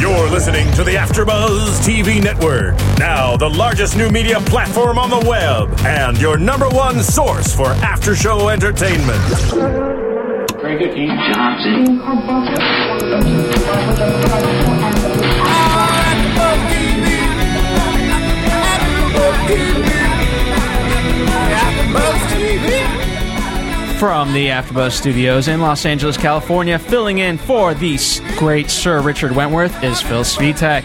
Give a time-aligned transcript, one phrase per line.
[0.00, 5.20] You're listening to the AfterBuzz TV Network, now the largest new media platform on the
[5.28, 9.20] web, and your number one source for after-show entertainment.
[10.62, 12.00] Very good, Dean Johnson.
[24.00, 27.98] From the AfterBuzz Studios in Los Angeles, California, filling in for the
[28.38, 30.84] great Sir Richard Wentworth is Phil Svitek.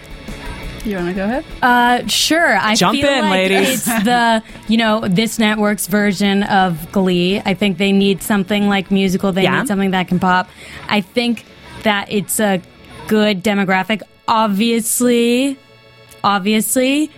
[0.85, 1.45] You want to go ahead?
[1.63, 2.57] Uh, sure.
[2.57, 3.87] I Jump feel in, like ladies.
[3.87, 7.41] It's the you know this network's version of Glee.
[7.45, 9.31] I think they need something like musical.
[9.33, 9.61] They Yeah.
[9.61, 10.49] need something that can pop.
[10.89, 11.45] I think
[11.85, 12.61] that it's a
[13.07, 14.03] good demographic.
[14.27, 15.57] Obviously,
[16.25, 17.11] obviously,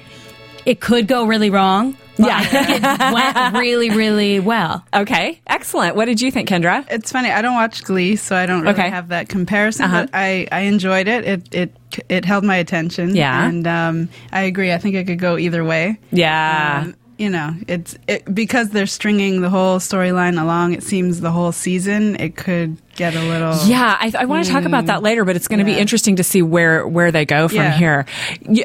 [0.66, 1.96] it could go really wrong.
[2.16, 4.84] But I think it went really, really well.
[4.94, 5.96] Okay, excellent.
[5.96, 6.86] What did you think, Kendra?
[6.90, 7.30] It's funny.
[7.30, 8.88] I don't watch Glee, so I don't really Okay.
[8.88, 9.86] have that comparison.
[9.86, 10.02] Uh-huh.
[10.02, 11.24] But I, I enjoyed it.
[11.24, 11.76] It it
[12.08, 13.16] it held my attention.
[13.16, 13.46] Yeah.
[13.48, 14.72] and um, I agree.
[14.72, 15.98] I think it could go either way.
[16.12, 16.82] Yeah.
[16.84, 20.72] Um, you know, it's it, because they're stringing the whole storyline along.
[20.74, 22.16] It seems the whole season.
[22.20, 23.54] It could get a little.
[23.66, 26.16] Yeah, I, I want to talk about that later, but it's going to be interesting
[26.16, 27.76] to see where where they go from Yeah.
[27.76, 28.06] here.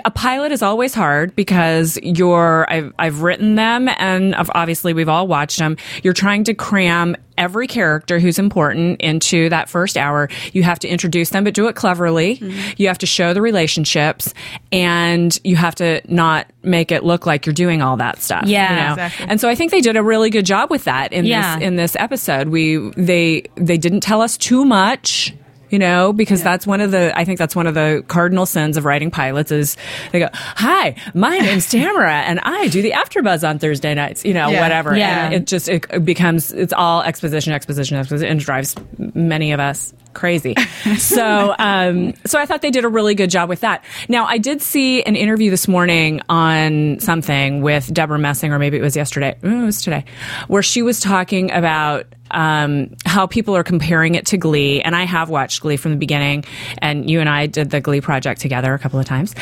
[0.05, 5.27] A pilot is always hard because you're I've I've written them and obviously we've all
[5.27, 5.77] watched them.
[6.03, 10.27] You're trying to cram every character who's important into that first hour.
[10.51, 12.35] You have to introduce them, but do it cleverly.
[12.35, 12.73] Mm-hmm.
[12.75, 14.33] You have to show the relationships,
[14.73, 18.43] and you have to not make it look like you're doing all that stuff.
[18.45, 18.91] Yeah, you know?
[18.91, 19.25] exactly.
[19.29, 21.55] And so I think they did a really good job with that in Yeah.
[21.55, 22.49] this in this episode.
[22.49, 25.33] We they they didn't tell us too much.
[25.71, 28.75] You know, because that's one of the, I think that's one of the cardinal sins
[28.75, 29.77] of writing pilots is
[30.11, 34.33] they go, hi, my name's Tamara and I do the afterbuzz on Thursday nights, you
[34.33, 34.61] know, Yeah.
[34.61, 34.97] whatever.
[34.97, 35.25] Yeah.
[35.25, 39.93] And it just, it becomes, it's all exposition, exposition, exposition, and drives many of us
[40.15, 40.55] crazy.
[40.97, 43.83] so, um, so I thought they did a really good job with that.
[44.07, 48.77] Now, I did see an interview this morning on something with Debra Messing, or maybe
[48.77, 49.37] it was yesterday.
[49.43, 50.05] Mm, it was today,
[50.47, 55.03] where she was talking about um, how people are comparing it to Glee, and I
[55.03, 56.45] have watched Glee from the beginning,
[56.79, 59.35] and you and I did the Glee project together a couple of times,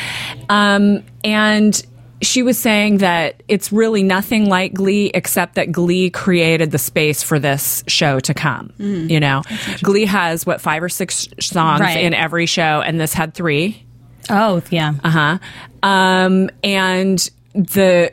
[0.48, 1.80] um, and
[2.20, 7.22] she was saying that it's really nothing like Glee, except that Glee created the space
[7.22, 8.72] for this show to come.
[8.78, 9.42] You know,
[9.82, 12.02] Glee has what five or six songs Right.
[12.02, 13.84] in every show, and this had three.
[14.30, 14.94] Oh yeah.
[15.04, 15.38] Uh huh.
[15.82, 18.12] Um, and the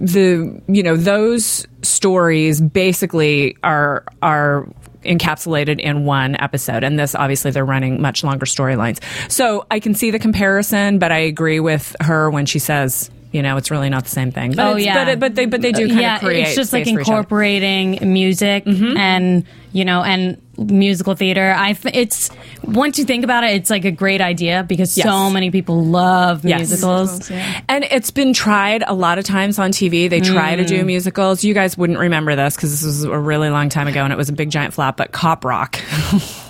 [0.00, 4.68] the you know those stories basically are are
[5.04, 9.94] encapsulated in one episode and this obviously they're running much longer storylines so i can
[9.94, 13.88] see the comparison but i agree with her when she says you know it's really
[13.88, 15.04] not the same thing but Oh, yeah.
[15.04, 17.00] but, but they but they do kind yeah, of create it's just like space for
[17.00, 17.16] each other.
[17.16, 18.96] incorporating music mm-hmm.
[18.96, 21.54] and you know and musical theater.
[21.56, 22.30] I—it's
[22.64, 25.06] once you think about it, it's like a great idea because Yes.
[25.06, 26.58] so many people love Yes.
[26.68, 27.30] musicals.
[27.68, 30.08] And it's been tried a lot of times on TV.
[30.08, 30.68] They try to Mm.
[30.68, 31.44] do musicals.
[31.44, 34.16] You guys wouldn't remember this because this was a really long time ago and it
[34.16, 35.78] was a big giant flop, but Cop Rock.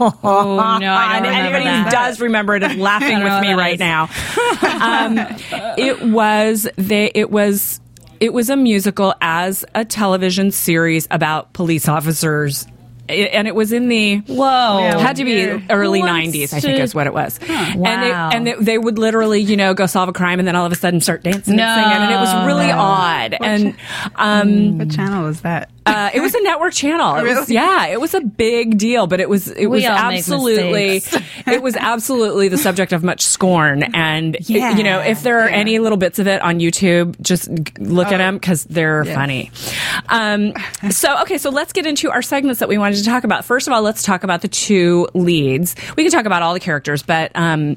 [0.01, 1.85] Oh no, I don't And anybody that.
[1.87, 3.81] who does remember it is laughing with me right is.
[3.81, 4.09] now.
[4.81, 5.19] um,
[5.77, 7.11] it was they.
[7.15, 7.81] It was
[8.21, 12.67] it was a musical as a television series about police officers.
[13.09, 14.79] It- and it was in the Whoa.
[14.81, 14.99] Yeah.
[14.99, 18.29] had to be early Who wants 90s i think is what it was and, Wow.
[18.31, 20.67] they, and they, they would literally you know go solve a crime and then all
[20.67, 21.63] of a sudden start dancing No.
[21.65, 23.75] and singing and it was really odd and
[24.17, 25.71] um, What channel was that?
[25.89, 27.17] Uh, it was a network channel.
[27.17, 31.03] It was, yeah, it was a big deal, but it was it was absolutely
[31.47, 33.83] it was absolutely the subject of much scorn.
[33.95, 37.53] And it- you know, if there are any little bits of it on YouTube, just
[37.53, 39.15] g- look at them because they're yes.
[39.15, 39.51] funny.
[40.09, 40.53] Um,
[40.91, 43.45] so okay, so let's get into our segments that we wanted to talk about.
[43.45, 45.75] First of all, let's talk about the two leads.
[45.97, 47.77] We can talk about all the characters, but um,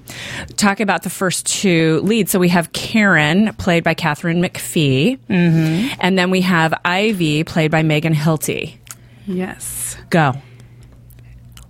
[0.58, 2.32] talk about the first two leads.
[2.32, 5.96] So we have Karen, played by Katharine McPhee, mm-hmm.
[6.00, 8.78] and then we have Ivy, played by Megan Hilty.
[9.28, 9.96] Yes.
[10.10, 10.34] Go.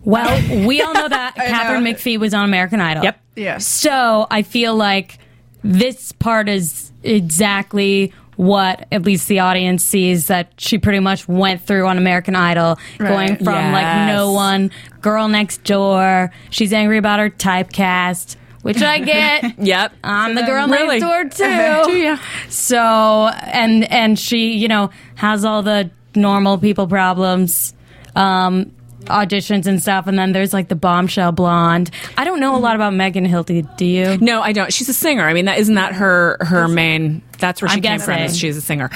[0.03, 1.91] Well, we all know that I Katharine know.
[1.91, 3.03] McPhee was on American Idol.
[3.03, 3.19] Yep.
[3.35, 3.67] Yes.
[3.67, 5.19] So I feel like
[5.63, 11.61] this part is exactly what at least the audience sees that she pretty much went
[11.61, 13.37] through on American Idol, going Right.
[13.43, 16.31] from like no one, girl next door.
[16.49, 19.59] She's angry about her typecast, which I get.
[19.59, 19.93] Yep.
[20.03, 20.99] I'm the girl Really?
[20.99, 21.83] next door too.
[21.91, 22.17] Do ya?
[22.49, 27.73] So and and she, you know, has all the normal people problems,
[28.15, 28.71] um,
[29.05, 31.91] auditions and stuff, and then there's like the bombshell blonde.
[32.17, 33.75] I don't know a lot about Megan Hilty.
[33.77, 34.17] Do you?
[34.17, 34.71] No, I don't.
[34.71, 35.23] She's a singer.
[35.27, 37.21] I mean, that isn't that her her main.
[37.41, 38.19] That's where she I'm came from.
[38.19, 38.89] Is she's a singer,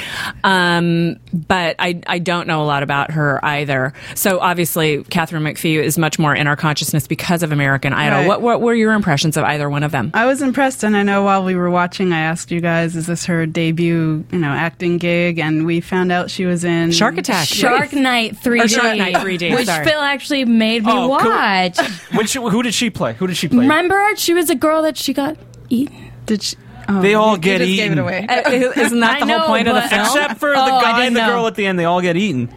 [0.44, 3.94] um, but I I don't know a lot about her either.
[4.13, 8.19] So obviously, Katharine McPhee is much more in our consciousness because of American Idol.
[8.19, 8.27] Right.
[8.27, 10.12] What what were your impressions of either one of them?
[10.13, 13.07] I was impressed, and I know while we were watching, I asked you guys, "Is
[13.07, 17.18] this her debut, you know, acting gig?" And we found out she was in Shark
[17.18, 17.48] Attack.
[17.48, 18.63] Shark Night 3D.
[18.63, 19.86] Or Shark Night 3D, Which sorry.
[19.86, 21.30] Phil actually made me Oh, cool.
[21.31, 21.77] watch.
[22.15, 23.13] Which, who did she play?
[23.15, 23.59] Who did she play?
[23.59, 25.36] Remember, she was a girl that she got
[25.69, 26.12] eaten.
[26.25, 26.56] Did she,
[26.87, 27.89] oh, They all you get just eaten.
[27.89, 28.25] Gave it away.
[28.27, 28.49] Uh,
[28.81, 30.01] Isn't that the know, whole point of the film?
[30.01, 31.29] Except for the Oh, I guy and the know.
[31.33, 32.53] girl at the end, they all get eaten.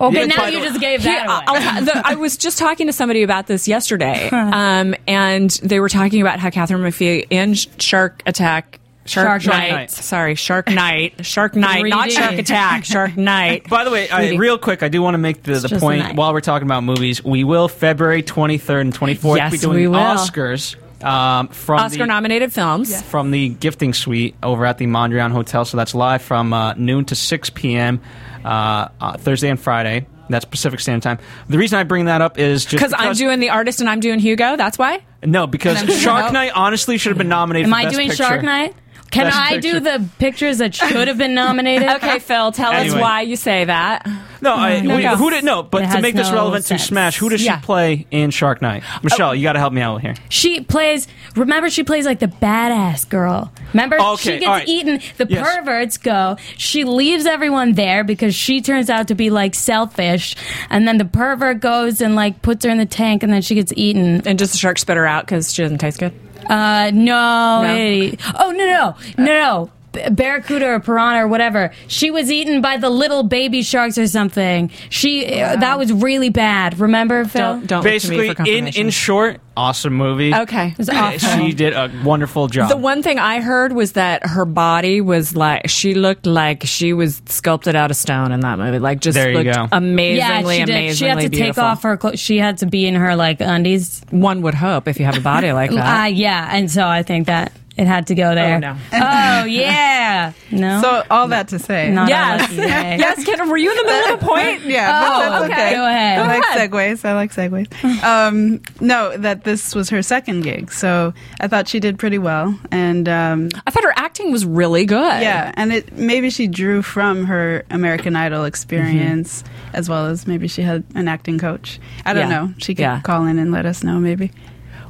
[0.00, 1.60] Okay, Yeah, now you just gave Here, that away.
[1.66, 5.88] I'll- the- I was just talking to somebody about this yesterday, um, and they were
[5.88, 8.78] talking about how Katharine McPhee in Shark Attack.
[9.06, 9.72] Shark, Shark Night.
[9.72, 9.90] Night.
[9.90, 11.24] Sorry, Shark Night.
[11.24, 12.12] Shark Night, not 3D.
[12.12, 12.84] Shark Attack.
[12.84, 13.66] Shark Night.
[13.68, 16.34] By the way, I, real quick, I do want to make the, the point while
[16.34, 17.24] we're talking about movies.
[17.24, 19.96] We will February 23rd and 24th Yes, be doing we will.
[19.98, 23.00] Oscars um, from Oscar the, nominated films.
[23.02, 25.64] from the gifting suite over at the Mondrian Hotel.
[25.64, 28.00] So that's live from uh, noon to 6 p.m.
[28.44, 30.06] Uh, uh, Thursday and Friday.
[30.30, 31.18] That's Pacific Standard Time.
[31.48, 34.00] The reason I bring that up is just Because I'm doing the artist and I'm
[34.00, 34.56] doing Hugo.
[34.56, 35.02] That's why.
[35.24, 37.64] no because Shark Night honestly should have been nominated.
[37.66, 38.24] Am for I Best doing Picture.
[38.24, 38.74] Shark Night?
[39.10, 41.88] Can Best I do the pictures that should have been nominated?
[41.88, 42.96] Okay, Phil, tell Anyway.
[42.96, 44.06] us why you say that.
[44.40, 45.16] No, I, No, we- go.
[45.16, 45.62] who did no?
[45.62, 46.78] But It to has make this no relevant to.
[46.78, 47.58] Smash, who does Yeah.
[47.60, 48.82] she play in Shark Night?
[49.02, 50.14] Michelle, you got to help me out here.
[50.28, 51.08] She plays.
[51.36, 53.52] Remember, she plays like the badass girl.
[53.72, 54.68] Remember, Okay, she gets all right.
[54.68, 55.00] eaten.
[55.16, 55.56] The Yes.
[55.56, 56.36] perverts go.
[56.56, 60.36] She leaves everyone there because she turns out to be like selfish,
[60.70, 63.54] and then the pervert goes and like puts her in the tank, and then she
[63.54, 64.22] gets eaten.
[64.26, 66.12] And just the shark spit her out because she doesn't taste good.
[66.48, 67.62] Uh, no.
[67.62, 67.74] No?
[67.76, 69.70] it- oh no, no, no, no.
[70.04, 71.72] B- Barracuda or piranha or whatever.
[71.86, 74.70] She was eaten by the little baby sharks or something.
[74.90, 76.78] She uh, that was really bad.
[76.78, 77.40] Remember, Phil?
[77.40, 80.34] Don't don't look to me Basically, for in in short, awesome movie.
[80.34, 80.74] Okay.
[80.78, 81.18] was awful.
[81.38, 82.68] She did a wonderful job.
[82.68, 86.92] The one thing I heard was that her body was like she looked like she
[86.92, 88.78] was sculpted out of stone in that movie.
[88.78, 89.68] Like just There you looked go.
[89.72, 90.68] amazingly, yeah, she did.
[90.70, 91.54] amazingly She had to beautiful.
[91.54, 92.20] take off her clothes.
[92.20, 94.02] She had to be in her like undies.
[94.10, 96.14] One would hope if you have a body like Uh, that.
[96.14, 98.58] yeah, and so I think that it had to go there.
[98.58, 98.76] no.
[98.92, 100.32] Oh yeah.
[100.50, 100.80] No.
[100.82, 102.50] So all that to say, Not Yes.
[102.50, 104.62] a yes, Ken, were you in the middle of a point?
[104.64, 105.54] yeah, Oh, that's okay.
[105.54, 105.74] okay.
[105.76, 106.18] Go ahead.
[106.18, 106.70] I like ahead.
[106.70, 107.04] segues.
[107.04, 108.02] I like segues.
[108.02, 112.58] Um, no, that this was her second gig, so I thought she did pretty well,
[112.72, 115.22] and um, I thought her acting was really good.
[115.22, 120.48] yeah, and it maybe she drew from her American Idol experience, as well as maybe
[120.48, 121.78] she had an acting coach.
[122.04, 122.36] I don't Yeah.
[122.46, 122.54] know.
[122.58, 123.00] She could Yeah.
[123.02, 124.32] call in and let us know, maybe.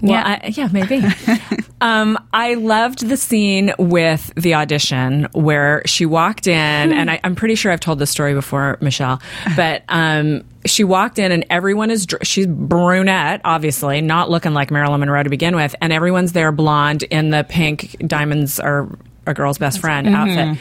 [0.00, 0.40] Well, Yeah.
[0.42, 1.02] I, yeah, maybe.
[1.80, 7.34] um, I loved the scene with the audition where she walked in, and I, I'm
[7.34, 9.20] pretty sure I've told this story before, Michelle,
[9.56, 14.70] but um, she walked in, and everyone is dr- she's brunette, obviously, not looking like
[14.70, 18.88] Marilyn Monroe to begin with, and everyone's there blonde in the pink diamonds are
[19.26, 20.58] a girl's best friend outfit,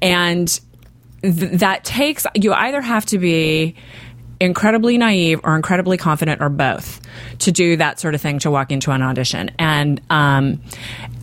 [0.00, 0.60] and
[1.22, 3.74] th- that takes you either have to be
[4.40, 7.00] incredibly naive or incredibly confident or both
[7.38, 10.60] to do that sort of thing to walk into an audition and um,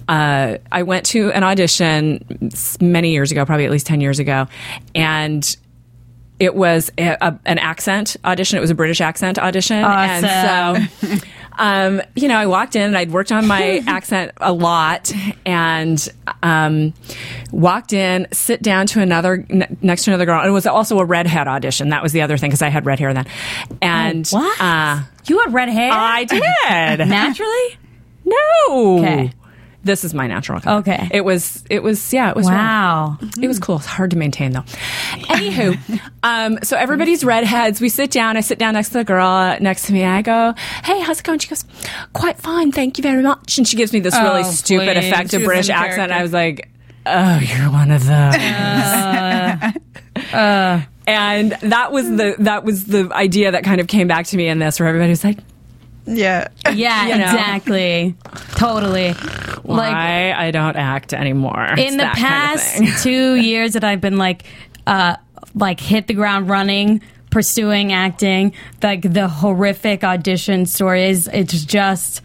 [0.07, 4.47] uh, I went to an audition many years ago, probably at least 10 years ago,
[4.93, 5.57] and
[6.39, 8.57] it was a, a, an accent audition.
[8.57, 9.77] It was a British accent audition.
[9.77, 11.17] And so,
[11.57, 15.11] um, you know, I walked in and I'd worked on my accent a lot
[15.45, 16.07] and
[16.43, 16.93] um,
[17.51, 20.39] walked in, sit down to another, n- next to another girl.
[20.39, 21.89] And it was also a redhead audition.
[21.89, 23.25] That was the other thing because I had red hair then.
[23.81, 24.61] And what?
[24.61, 25.91] Uh, you had red hair?
[25.91, 26.41] I did.
[27.07, 27.77] Naturally?
[28.25, 28.99] No.
[28.99, 29.31] Okay.
[29.85, 30.79] This is my natural color.
[30.79, 31.07] Okay.
[31.13, 31.63] It was.
[31.69, 32.11] It was.
[32.11, 32.31] Yeah.
[32.31, 32.47] It was.
[32.47, 33.17] Wow.
[33.41, 33.77] It was cool.
[33.77, 34.61] It's hard to maintain though.
[35.29, 37.79] Anywho, um, so everybody's redheads.
[37.79, 38.35] We sit down.
[38.35, 40.03] I sit down next to the girl next to me.
[40.03, 41.63] I go, "Hey, how's it going?" She goes,
[42.13, 45.05] "Quite fine, thank you very much." And she gives me this really Oh, stupid, please.
[45.07, 46.11] effective British accent.
[46.11, 46.67] I was like,
[47.05, 48.35] "Oh, you're one of those."
[51.07, 54.47] and that was the that was the idea that kind of came back to me
[54.47, 55.37] in this, where everybody was like,
[56.05, 56.47] Yeah.
[56.73, 57.23] Yeah, You know.
[57.25, 58.15] exactly.
[58.55, 59.13] Totally.
[59.63, 63.73] Like "Why I don't act anymore?" It's in the that kind of past two years
[63.73, 64.43] that I've been like,
[64.87, 65.15] uh,
[65.55, 71.27] like hit the ground running, pursuing acting, like the horrific audition stories.
[71.27, 72.21] It's just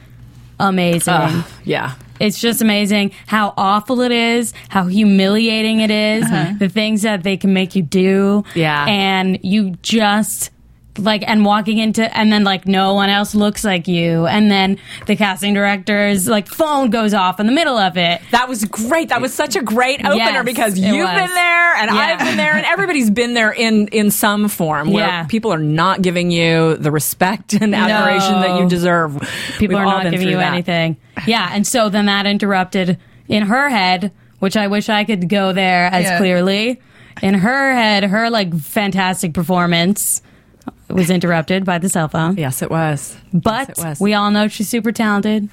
[0.58, 1.14] amazing.
[1.14, 1.94] Ugh, yeah.
[2.18, 7.38] It's just amazing how awful it is, how humiliating it is, the things that they
[7.38, 8.44] can make you do.
[8.54, 8.84] Yeah.
[8.86, 10.50] And you just
[10.98, 14.76] like and walking into and then like no one else looks like you and then
[15.06, 18.20] the casting director's like phone goes off in the middle of it.
[18.32, 19.08] That was great.
[19.10, 21.08] That was such a great opener Yes, because you've was.
[21.14, 21.96] been there and Yeah.
[21.96, 25.24] I've been there and everybody's been there in in some form where Yeah.
[25.24, 29.16] people are not giving you the respect and admiration that you deserve.
[29.58, 30.52] People We've are not giving you that.
[30.52, 30.96] anything.
[31.26, 35.52] Yeah, and so then that interrupted in her head, which I wish I could go
[35.52, 36.18] there as Yeah.
[36.18, 36.80] clearly.
[37.22, 40.22] In her head, her like fantastic performance
[40.94, 42.36] was interrupted by the cell phone.
[42.36, 43.16] Yes, it was.
[43.32, 44.00] But yes, it was.
[44.00, 45.48] we all know she's super talented.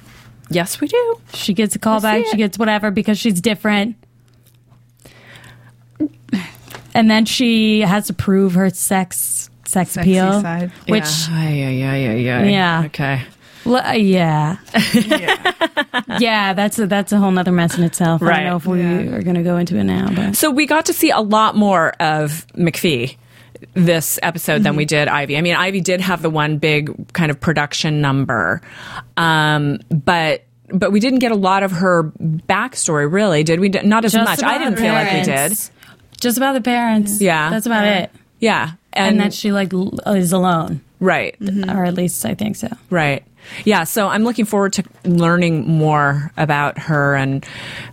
[0.50, 1.20] yes, we do.
[1.34, 2.26] She gets a call I back.
[2.30, 3.96] She gets whatever because she's different.
[6.94, 10.72] And then she has to prove her sex sex Sexy appeal, side.
[10.88, 12.42] which yeah, yeah, yeah, yeah, yeah.
[12.44, 12.82] Yeah.
[12.86, 13.22] Okay.
[13.66, 14.56] Uh, yeah.
[16.18, 18.22] yeah, that's a, that's a whole nother mess in itself.
[18.22, 18.36] I Right.
[18.40, 19.14] don't know if we Yeah.
[19.16, 21.54] are going to go into it now, but So we got to see a lot
[21.54, 23.16] more of McPhee
[23.74, 24.88] this episode than we Mm-hmm.
[24.88, 25.36] did Ivy.
[25.36, 28.60] I mean, Ivy did have the one big kind of production number,
[29.16, 32.12] um, but but we didn't get a lot of her
[32.48, 33.10] backstory.
[33.10, 33.68] Really, did we?
[33.70, 34.42] Not as Just much.
[34.42, 35.58] I didn't feel like we did.
[36.20, 37.20] just about the parents.
[37.20, 37.50] Yeah.
[37.50, 38.10] that's about it.
[38.40, 41.70] Yeah, And, and, that she like l- is alone, right, mm-hmm.
[41.70, 42.68] or at least I think so.
[42.90, 43.24] right.
[43.64, 47.46] Yeah, so I'm looking forward to learning more about her, and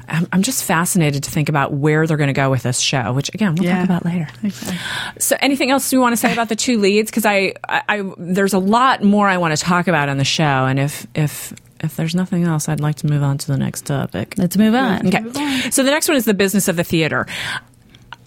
[0.10, 3.14] I'm, just fascinated to think about where they're going to go with this show.
[3.14, 3.78] Which again, we'll Yeah.
[3.78, 4.28] talk about later.
[4.44, 4.78] Exactly.
[5.20, 7.10] So, anything else you want to say about the two leads?
[7.10, 10.26] Because I, I, I, there's a lot more I want to talk about on the
[10.26, 13.58] show, and if if if there's nothing else, I'd like to move on to the
[13.58, 14.34] next topic.
[14.38, 15.08] Let's move on.
[15.08, 15.70] Okay.
[15.70, 17.28] So the next one is the business of the theater.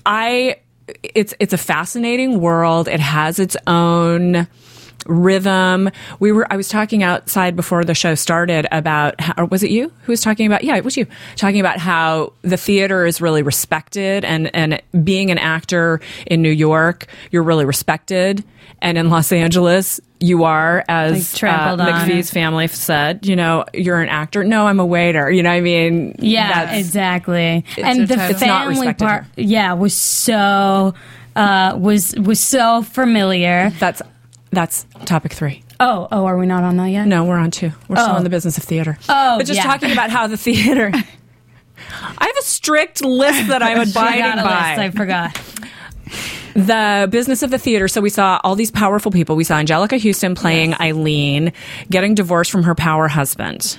[0.06, 0.56] I
[1.02, 2.88] it's it's a fascinating world.
[2.88, 4.46] It has its own
[5.08, 5.90] rhythm.
[6.20, 9.70] We were I was talking outside before the show started about how, or was it
[9.70, 13.20] you who was talking about yeah, it was you talking about how the theater is
[13.20, 18.44] really respected and and being an actor in New York, you're really respected
[18.80, 21.32] and in Los Angeles you are as
[21.78, 22.04] Like uh.
[22.04, 24.42] McPhee's family said, you know, you're an actor.
[24.42, 25.30] No, I'm a waiter.
[25.30, 27.64] You know, what I mean, Yeah, exactly.
[27.76, 28.30] And the title.
[28.30, 30.94] It's not family part, yeah, was so
[31.36, 33.70] uh, was was so familiar.
[33.78, 34.02] That's
[34.50, 35.62] that's topic three.
[35.80, 37.06] Oh, oh, are we not on that yet?
[37.06, 37.70] No, we're on two.
[37.88, 38.16] We're still Oh.
[38.16, 38.98] in the business of theater.
[39.08, 39.62] Oh, but just yeah.
[39.64, 40.90] talking about how the theater.
[40.94, 44.76] I have a strict list that I'm abiding by.
[44.76, 44.80] list.
[44.80, 45.40] I forgot.
[46.54, 47.88] the business of the theater.
[47.88, 49.36] So we saw all these powerful people.
[49.36, 51.52] We saw Anjelica Huston playing Eileen,
[51.90, 53.78] getting divorced from her power husband,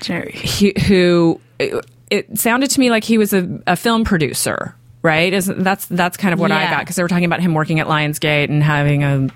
[0.00, 0.32] Jerry.
[0.32, 4.74] he, who it, it sounded to me like he was a, a film producer.
[5.02, 5.32] Right?
[5.32, 7.80] Isn't that's that's kind of what I got because they were talking about him working
[7.80, 9.28] at Lionsgate and having a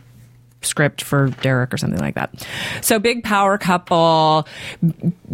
[0.65, 2.47] script for Derek or something like that.
[2.83, 4.47] So big power couple,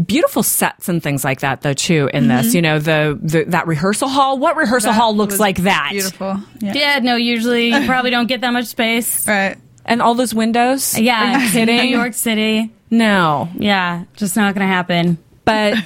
[0.06, 2.54] beautiful sets and things like that though too in this.
[2.54, 4.38] You know the, the that rehearsal hall.
[4.38, 5.90] What rehearsal hall looks was like that?
[5.92, 6.38] Beautiful.
[6.60, 6.72] Yeah.
[6.75, 9.26] Yeah, no, usually you probably don't get that much space.
[9.30, 9.56] Right.
[9.87, 10.99] And all those windows.
[10.99, 11.76] Yeah, Are you kidding?
[11.76, 12.70] New York City.
[12.90, 15.18] No, Yeah, just not going to happen.
[15.44, 15.76] but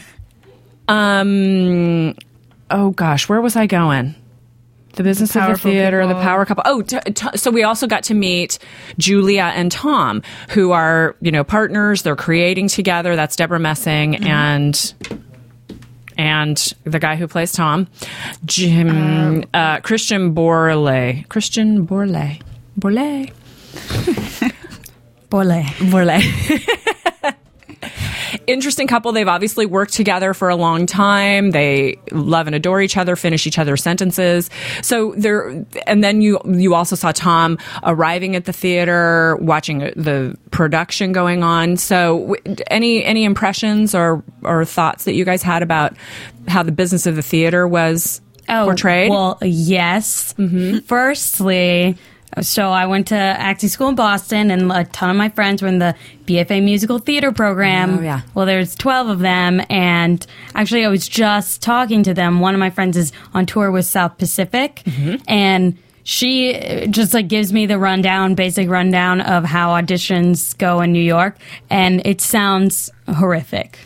[0.88, 2.14] um,
[2.70, 4.14] oh gosh, where was I going?
[4.96, 6.62] The business of the theater, the power couple.
[6.66, 8.58] Oh, t- t- so we also got to meet
[8.96, 12.02] Julia and Tom, who are you know partners.
[12.02, 13.16] They're creating together.
[13.16, 14.94] That's Debra Messing and
[16.16, 17.88] and the guy who plays Tom,
[18.44, 22.40] Jim uh, Christian Borle, Christian Borle,
[22.78, 23.32] Borle.
[25.30, 25.64] Borle.
[25.64, 26.80] Borley.
[28.46, 29.12] Interesting couple.
[29.12, 31.50] They've obviously worked together for a long time.
[31.50, 34.50] They love and adore each other, finish each other's sentences.
[34.82, 40.36] So there, and then you you also saw Tom arriving at the theater, watching the
[40.50, 41.76] production going on.
[41.76, 42.36] So,
[42.70, 45.94] any any impressions or or thoughts that you guys had about
[46.48, 49.10] how the business of the theater was portrayed?
[49.10, 50.34] Oh, Well, yes.
[50.38, 50.78] Mm-hmm.
[50.80, 51.96] Firstly,
[52.40, 55.68] so I went to acting school in Boston, and a ton of my friends were
[55.68, 55.94] in the
[56.26, 57.98] BFA musical theater program.
[57.98, 58.22] Oh, yeah.
[58.34, 62.40] Well, there's 12 of them, and actually, I was just talking to them.
[62.40, 64.82] One of my friends is on tour with South Pacific,
[65.28, 70.80] and she uh, just like gives me the rundown, basic rundown of how auditions go
[70.80, 71.36] in New York,
[71.70, 73.78] and it sounds horrific.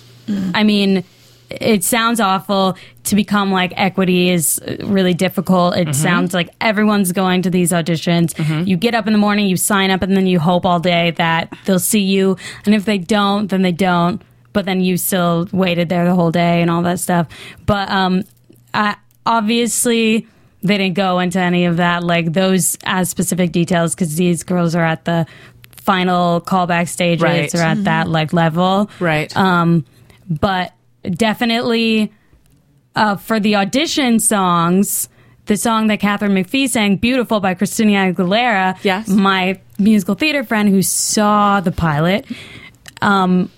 [0.52, 1.04] I mean,
[1.50, 5.76] it sounds awful to become like equity is really difficult.
[5.76, 8.66] It sounds like everyone's going to these auditions.
[8.66, 11.12] You get up in the morning, you sign up, and then you hope all day
[11.12, 12.36] that they'll see you.
[12.66, 14.20] And if they don't, then they don't.
[14.52, 17.28] But then you still waited there the whole day and all that stuff.
[17.64, 18.24] But um,
[18.74, 20.26] I, obviously,
[20.62, 24.74] they didn't go into any of that, like those as specific details, because these girls
[24.74, 25.26] are at the
[25.76, 27.54] final callback stages Right.
[27.54, 29.34] or at that like level Right.
[29.36, 29.86] um,
[30.28, 32.12] but definitely
[32.94, 35.08] uh, for the audition songs,
[35.46, 38.76] the song that Katharine McPhee sang, "Beautiful" by Christina Aguilera.
[38.82, 39.08] Yes.
[39.08, 42.26] my musical theater friend who saw the pilot
[43.00, 43.50] um,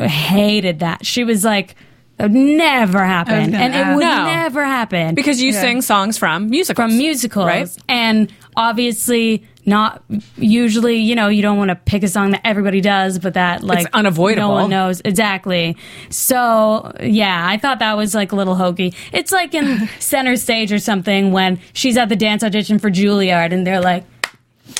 [0.00, 1.06] hated that.
[1.06, 1.76] She was like,
[2.18, 4.24] would never happen," and it would No.
[4.24, 6.90] never happen because you sing songs from musicals.
[6.90, 7.68] from musicals, right?
[7.88, 10.02] And obviously, not
[10.36, 10.96] usually.
[10.96, 13.86] You know, you don't want to pick a song that everybody does, but that like
[13.92, 14.48] unavoidable.
[14.48, 15.76] No one knows exactly.
[16.10, 18.94] So yeah, I thought that was like a little hokey.
[19.12, 23.52] It's like in Center Stage or something when she's at the dance audition for Juilliard,
[23.52, 24.04] and they're like,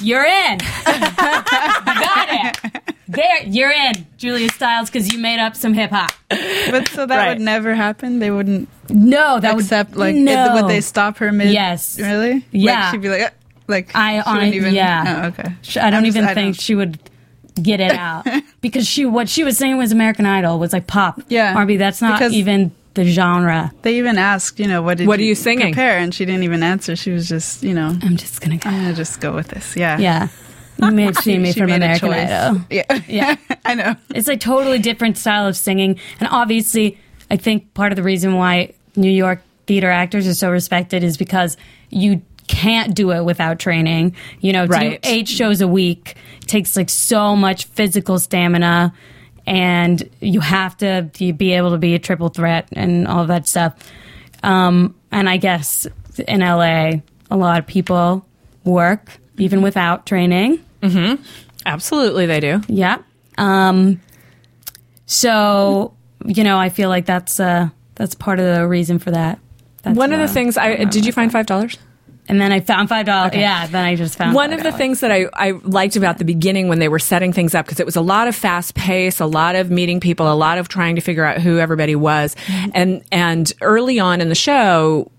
[0.00, 5.72] "You're in, you got it." There, you're in, Julia Stiles, because you made up some
[5.72, 6.10] hip hop.
[6.28, 7.28] But so that Right.
[7.30, 8.18] would never happen.
[8.18, 10.44] They wouldn't No, that accept would like no.
[10.44, 11.50] it, would they stop her mid?
[11.50, 11.98] Yes.
[11.98, 12.44] Really?
[12.50, 12.82] Yeah.
[12.82, 13.30] Like she'd be like, uh,
[13.68, 14.74] like I on even.
[14.74, 15.22] yeah.
[15.24, 15.54] Oh, okay.
[15.62, 16.98] Sh- I don't I'm just- even I think don't- she would
[17.62, 18.26] get it out
[18.60, 21.20] because she what she was saying was American Idol was like pop.
[21.28, 21.54] Yeah.
[21.56, 21.76] R&B.
[21.76, 23.70] That's not Because- even the genre.
[23.82, 25.72] They even asked, you know, what did What are you singing?
[25.72, 26.96] Prepare, and she didn't even answer.
[26.96, 28.68] She was just, you know, I'm just gonna go.
[28.70, 29.76] I'm gonna just go with this.
[29.76, 29.98] Yeah.
[29.98, 30.28] Yeah,
[30.82, 32.10] you may have seen me from American.
[32.12, 32.60] Idol.
[32.70, 33.00] Yeah.
[33.06, 33.36] Yeah.
[33.64, 33.94] I know.
[34.14, 36.98] It's a totally different style of singing, and obviously,
[37.30, 41.16] I think part of the reason why New York theater actors are so respected is
[41.16, 41.56] because
[41.90, 44.14] you can't do it without training.
[44.40, 45.00] You know, to Right.
[45.02, 48.92] do eight shows a week takes like so much physical stamina,
[49.46, 53.74] and you have to be able to be a triple threat and all that stuff.
[54.42, 55.86] Um, and I guess
[56.26, 57.00] in LA,
[57.30, 58.24] a lot of people
[58.64, 60.58] work even without training.
[61.66, 62.60] Absolutely, they do.
[62.68, 62.98] Yeah.
[63.36, 64.00] Um,
[65.06, 69.38] so you know, I feel like that's uh, that's part of the reason for that.
[69.82, 71.78] That's One of the things I did you find five dollars?
[72.28, 73.34] And then I found five dollars.
[73.34, 76.24] Yeah, then I just found One of the things that I, I liked about the
[76.24, 79.20] beginning when they were setting things up, because it was a lot of fast pace,
[79.20, 82.36] a lot of meeting people, a lot of trying to figure out who everybody was.
[82.74, 85.10] And, and early on in the show,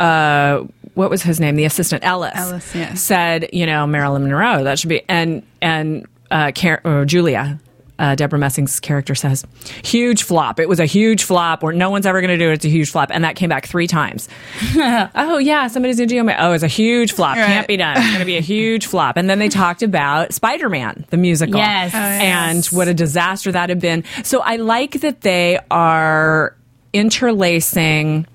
[0.00, 1.56] uh, what was his name?
[1.56, 2.36] The assistant Ellis.
[2.36, 2.94] Ellis, yeah.
[2.94, 7.60] Said, you know, Marilyn Monroe, that should be, and, and, uh, Car- or Julia.
[7.98, 9.44] Uh, Debra Messing's character says,
[9.84, 10.60] huge flop.
[10.60, 12.54] It was a huge flop where no one's ever going to do it.
[12.54, 13.10] It's a huge flop.
[13.12, 14.28] And that came back three times.
[14.76, 16.36] oh, yeah, somebody's going to do it.
[16.38, 17.36] Oh, it's a huge flop.
[17.36, 17.46] Right.
[17.46, 17.96] Can't be done.
[17.96, 19.16] It's going to be a huge flop.
[19.16, 21.56] And then they talked about Spider Man, the musical.
[21.58, 21.92] Yes.
[21.92, 24.04] Oh, And what a disaster that had been.
[24.22, 26.54] So I like that they are
[26.92, 28.26] interlacing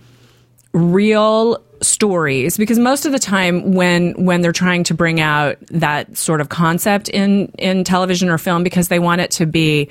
[0.73, 6.17] real stories because most of the time when when they're trying to bring out that
[6.17, 9.89] sort of concept in in television or film because they want it to be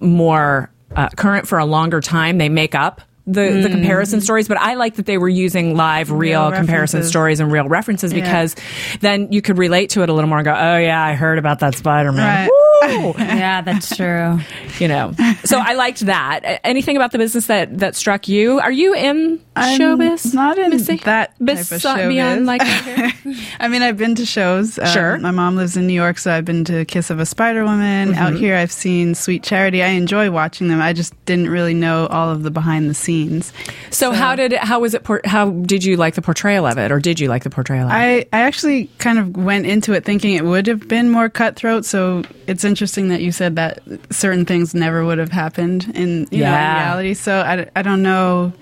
[0.00, 4.48] more uh, current for a longer time they make up the, the comparison stories.
[4.48, 8.12] But i like that they were using live real, Real comparison stories and real references
[8.12, 8.20] Yeah.
[8.22, 8.54] because
[9.00, 11.38] then you could relate to it a little more and go oh yeah i heard
[11.38, 12.48] about that spider-man.
[12.48, 12.50] Right.
[12.88, 13.14] Woo!
[13.44, 14.38] Yeah, that's true.
[14.78, 15.12] you know
[15.44, 19.40] so i liked that anything about the business that that struck you are you in
[19.56, 20.96] I'm showbiz not in Missy?
[20.98, 22.08] that type of Besi- showbiz.
[22.08, 22.62] beyond like
[23.60, 24.78] I mean, I've been to shows.
[24.78, 25.18] Um, Sure.
[25.18, 28.10] My mom lives in New York, so I've been to Kiss of a Spider Woman.
[28.10, 28.18] Mm-hmm.
[28.22, 29.82] Out here, I've seen Sweet Charity.
[29.82, 30.80] I enjoy watching them.
[30.80, 33.52] I just didn't really know all of the behind the scenes.
[33.90, 36.90] So, how did how was it por- how did you like the portrayal of it
[36.92, 37.94] or did you like the portrayal of it?
[38.32, 41.84] I, I actually kind of went into it thinking it would have been more cutthroat.
[41.84, 42.73] So it's interesting
[43.08, 47.14] that you said that certain things never would have happened in, you know, in reality.
[47.14, 48.52] So I, I don't know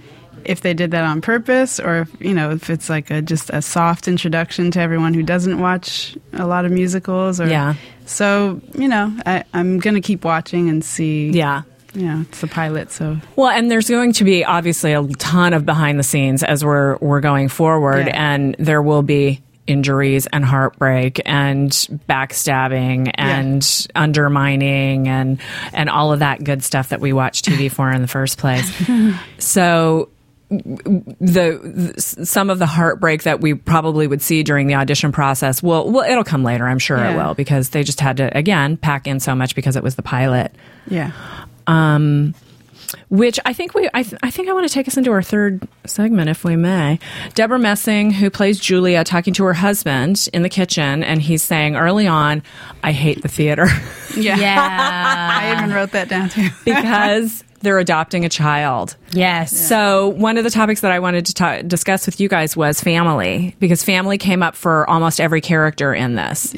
[0.44, 3.48] if they did that on purpose or if, you know, if it's like a, just
[3.50, 7.74] a soft introduction to everyone who doesn't watch a lot of musicals or, Yeah.
[8.06, 11.30] So, you know, I, I'm going to keep watching and see.
[11.30, 11.62] yeah.
[11.94, 12.90] Know, it's the pilot.
[12.90, 16.64] So Well, and there's going to be obviously a ton of behind the scenes as
[16.64, 18.32] we're we're going forward Yeah.
[18.32, 21.70] and there will be injuries and heartbreak and
[22.08, 25.40] backstabbing and undermining and
[25.72, 28.70] and all of that good stuff that we watch TV for in the first place.
[29.38, 30.08] so
[30.50, 35.62] the, the some of the heartbreak that we probably would see during the audition process
[35.62, 38.76] will well it'll come later i'm sure it will because they just had to again
[38.76, 40.52] pack in so much because it was the pilot
[40.88, 41.12] Yeah.
[41.66, 42.34] um,
[43.08, 45.22] which I think we, I, th- I think I want to take us into our
[45.22, 46.98] third segment, if we may.
[47.34, 51.76] Debra Messing, who plays Julia, talking to her husband in the kitchen, and he's saying
[51.76, 52.42] early on,
[52.82, 53.66] "I hate the theater
[54.16, 54.36] Yeah.
[54.42, 55.28] Yeah.
[55.40, 56.48] I even wrote that down too.
[56.64, 59.56] because they're adopting a child." yes.
[59.68, 62.80] So one of the topics that I wanted to ta- discuss with you guys was
[62.80, 66.54] family, because family came up for almost every character in this.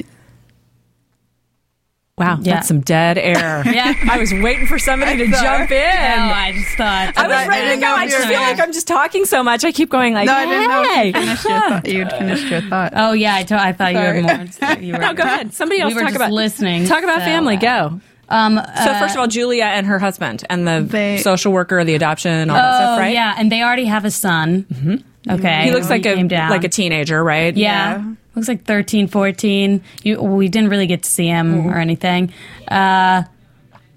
[2.17, 2.55] Wow, Yeah.
[2.55, 3.61] that's some dead air.
[3.75, 3.93] Yeah.
[4.09, 5.77] I was waiting for somebody to jump in.
[5.77, 7.13] No, I just thought.
[7.17, 7.87] I was ready to go.
[7.93, 9.65] I just feel like I'm just talking so much.
[9.65, 11.09] I keep going like, No, I didn't know hey.
[11.09, 11.87] if you finished your thought.
[11.87, 12.93] You'd finished your thought.
[12.95, 14.21] Oh yeah, I, to- I thought you Sorry.
[14.21, 14.83] had more.
[14.83, 15.53] You were, No, go ahead.
[15.53, 16.85] Somebody else we were talk just about listening.
[16.85, 17.57] Talk about so, family.
[17.57, 18.01] uh, Go.
[18.29, 21.95] Um, So first of all, Julia and her husband and the They- social worker, the
[21.95, 23.13] adoption, and all that oh stuff, right?
[23.13, 24.63] yeah, and they already have a son.
[24.73, 25.31] Mm-hmm.
[25.33, 27.55] Okay, He looks when like a like a teenager, right?
[27.57, 27.97] Yeah.
[27.97, 28.13] Yeah.
[28.35, 29.81] Looks like 13, 14.
[30.03, 31.69] You, we didn't really get to see him Mm-hmm.
[31.69, 32.33] or anything.
[32.67, 33.23] Uh,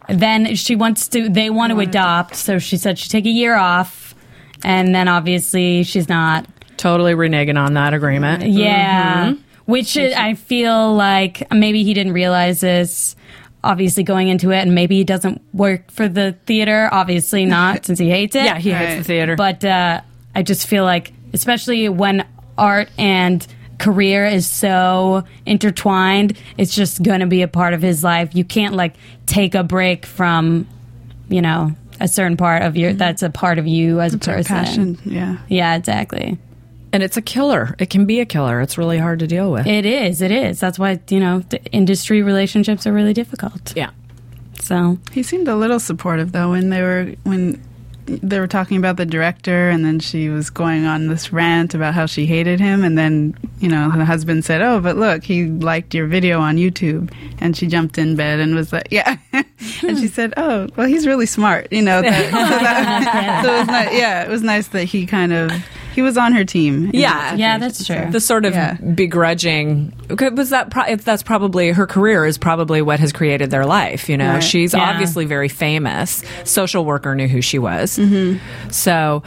[0.09, 2.37] then she wants to, they want to adopt.
[2.37, 4.14] So she said she'd take a year off.
[4.64, 6.46] And then obviously she's not.
[6.77, 8.44] Totally reneging on that agreement.
[8.44, 9.35] Yeah.
[9.66, 13.16] Which is, I feel like maybe he didn't realize this.
[13.64, 16.88] Obviously, going into it, and maybe he doesn't work for the theater.
[16.92, 18.44] Obviously, not since he hates it.
[18.44, 18.98] Yeah, he hates Right.
[18.98, 19.35] the theater.
[19.37, 20.01] But uh,
[20.35, 22.24] I just feel like, especially when
[22.57, 23.44] art and
[23.79, 28.35] career is so intertwined, it's just going to be a part of his life.
[28.35, 28.95] You can't like
[29.27, 30.67] take a break from,
[31.29, 32.99] you know, a certain part of your mm-hmm.
[32.99, 34.55] that's a part of you as a It's our person.
[34.57, 34.99] passion.
[35.05, 35.38] Yeah.
[35.49, 36.38] Yeah, exactly.
[36.93, 37.75] and it's a killer.
[37.79, 38.61] It can be a killer.
[38.61, 39.67] It's really hard to deal with.
[39.67, 40.23] It is.
[40.23, 40.59] It is.
[40.61, 43.75] That's why you know the industry relationships are really difficult.
[43.77, 43.91] yeah.
[44.61, 47.62] So He seemed a little supportive though when they were when
[48.09, 51.94] they were talking about the director and then she was going on this rant about
[51.94, 55.47] how she hated him and then you know the husband said oh but look he
[55.47, 57.12] liked your video on youtube.
[57.40, 59.18] And she jumped in bed and was like yeah.
[59.33, 60.12] And she hmm.
[60.12, 62.31] said oh well he's really smart you know that, so,
[62.64, 65.53] that, so it was yeah it was nice that he kind of
[65.94, 67.35] he was on her team Yeah.
[67.35, 68.11] Yeah, situation, that's so- true.
[68.12, 68.74] The sort of Yeah.
[68.74, 69.92] begrudging
[70.35, 74.09] was that pro- that's probably her career is probably what has created their life.
[74.09, 74.42] You know, Right.
[74.42, 74.90] she's Yeah.
[74.90, 76.22] obviously very famous.
[76.44, 77.98] Social worker knew who she was.
[78.70, 79.22] So.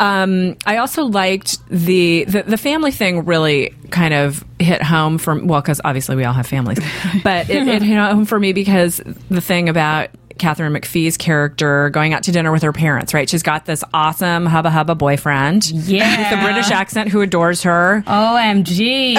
[0.00, 3.24] Um, I also liked the, the the family thing.
[3.24, 6.78] Really, kind of hit home for well, because obviously we all have families,
[7.24, 12.14] but it, it hit home for me because the thing about Katharine McPhee's character going
[12.14, 13.12] out to dinner with her parents.
[13.14, 16.32] Right, she's got this awesome hubba hubba boyfriend, Yeah.
[16.32, 18.02] with a British accent who adores her.
[18.06, 19.16] OMG.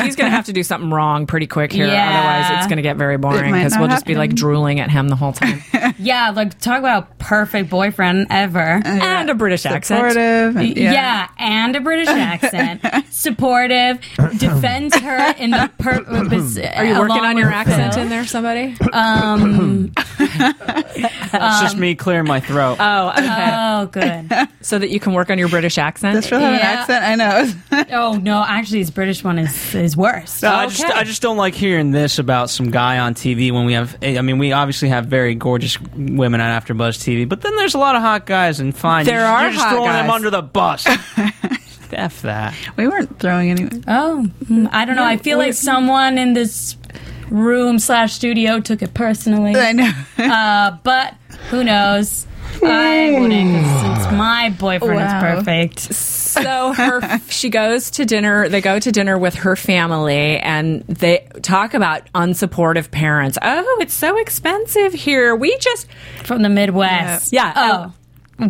[0.00, 1.86] He's going to have to do something wrong pretty quick here.
[1.86, 2.08] Yeah.
[2.08, 5.08] Otherwise, it's going to get very boring because we'll just be like drooling at him
[5.08, 5.62] the whole time.
[5.98, 8.80] yeah, like talk about perfect boyfriend ever.
[8.84, 10.12] and a British accent.
[10.12, 11.28] supportive and, Yeah.
[11.38, 13.98] and a British accent, supportive,
[14.38, 16.58] defends her in the purpose.
[16.58, 18.76] Are you working on your accent in there, somebody?
[18.92, 22.76] Um, It's just me clearing my throat.
[22.80, 23.50] Oh, okay.
[23.52, 24.48] oh, good.
[24.60, 26.14] so that you can work on your British accent.
[26.16, 27.04] Does Phil have an accent?
[27.04, 27.52] I know.
[27.96, 30.42] Oh no, actually, his British one is is worse.
[30.42, 33.64] No, I just I just don't like hearing this about some guy on TV when
[33.64, 33.96] we have.
[34.02, 37.78] I mean, we obviously have very gorgeous women on AfterBuzz TV, but then there's a
[37.78, 40.30] lot of hot guys, and fine, There you're, are you're just hot throwing them under
[40.30, 40.86] the bus.
[41.92, 42.54] F that.
[42.76, 43.84] we weren't throwing anyone.
[43.86, 44.26] Oh,
[44.72, 45.04] I don't know.
[45.04, 46.76] I feel like someone in this
[47.30, 49.54] room slash studio took it personally.
[49.54, 49.92] I know.
[50.18, 51.14] Uh, but
[51.50, 52.26] who knows?
[52.62, 55.06] I wouldn't, 'cause since my boyfriend Wow.
[55.36, 55.80] is perfect.
[55.94, 61.26] so her she goes to dinner they go to dinner with her family and they
[61.42, 65.86] talk about unsupportive parents oh it's so expensive here we just
[66.24, 67.32] From the Midwest.
[67.32, 67.52] Yeah.
[67.56, 67.92] Oh.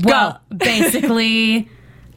[0.03, 1.69] Well, basically,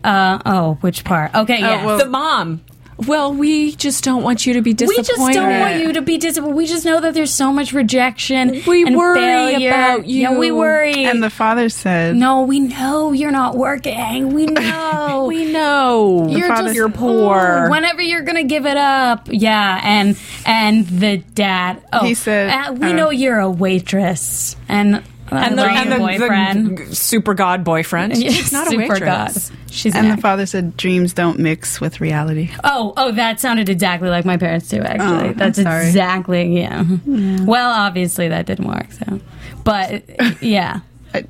[0.04, 1.36] uh, oh, which part?
[1.36, 1.86] Okay, yeah.
[1.86, 2.62] well- the mom
[3.08, 4.98] well we just don't want you to be disappointed.
[5.00, 6.56] we just don't want you to be disappointed.
[6.56, 8.62] We just know that there's so much rejection.
[8.68, 9.70] We and worry failure.
[9.70, 10.22] about you.
[10.22, 11.06] Yeah, we worry.
[11.06, 14.34] And the father said, no, we know you're not working.
[14.34, 15.26] We know.
[15.28, 20.18] we know you're just you're poor Ooh, whenever you're gonna give it up, yeah, and
[20.46, 21.82] and the dad.
[21.94, 25.92] Oh, He said, uh, "We uh, know you're a waitress," and and the, I and
[25.92, 26.78] the, boyfriend.
[26.78, 29.32] the super god boyfriend she's not a waitress God.
[29.72, 32.50] She's and an the father said, dreams don't mix with reality.
[32.64, 34.82] Oh, oh, that sounded exactly like my parents too.
[34.82, 35.86] Actually, Oh, I'm that's sorry.
[35.88, 36.84] exactly yeah.
[37.06, 38.92] Well, obviously that didn't work.
[38.92, 39.20] So,
[39.64, 40.04] but
[40.42, 40.80] yeah.
[41.14, 41.26] I-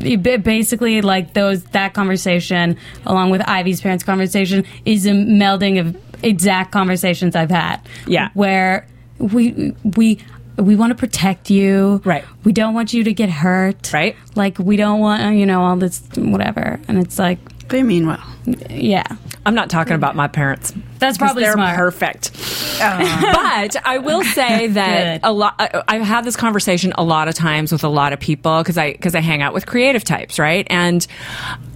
[0.00, 5.78] It ba- Basically, like those that conversation, along with Ivy's parents' conversation, is a melding
[5.78, 7.76] of exact conversations I've had.
[8.08, 8.30] Yeah.
[8.34, 8.86] where
[9.18, 10.18] we we
[10.56, 12.00] we want to protect you.
[12.04, 12.24] Right.
[12.44, 13.92] We don't want you to get hurt.
[13.92, 14.16] Right.
[14.34, 16.80] Like we don't want uh, you know all this whatever.
[16.88, 17.38] And it's like
[17.68, 18.22] They mean well.
[18.70, 19.04] Yeah,
[19.44, 20.72] I'm not talking about my parents.
[20.98, 21.76] That's probably they're smart.
[21.76, 22.32] perfect.
[22.78, 25.54] but I will say that a lot.
[25.58, 28.76] I- I've had this conversation a lot of times with a lot of people because
[28.78, 30.66] I because I hang out with creative types, right?
[30.70, 31.06] And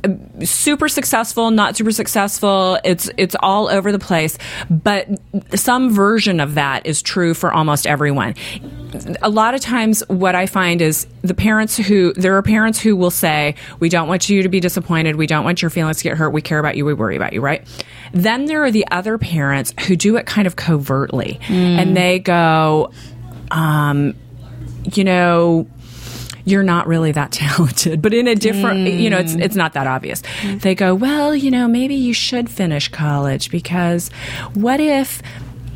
[0.04, 2.78] uh, super successful, not super successful.
[2.84, 4.38] It's it's all over the place.
[4.68, 5.08] But
[5.54, 8.34] some version of that is true for almost everyone.
[9.22, 12.96] A lot of times, what I find is the parents who there are parents who
[12.96, 15.16] will say, "We don't want you to be disappointed.
[15.16, 16.30] We don't want your feelings to get hurt.
[16.30, 16.84] We care about you.
[16.84, 17.62] We worry about you." Right?
[18.12, 21.94] Then there are the other parents who do it kind of covertly, and hmm.
[21.94, 22.92] they go,
[23.50, 24.14] um,
[24.92, 25.66] you know
[26.44, 28.98] you're not really that talented but in a different hmm.
[28.98, 30.22] you know it's it's not that obvious.
[30.40, 30.58] Hmm.
[30.58, 34.10] They go well you know maybe you should finish college because
[34.54, 35.22] what if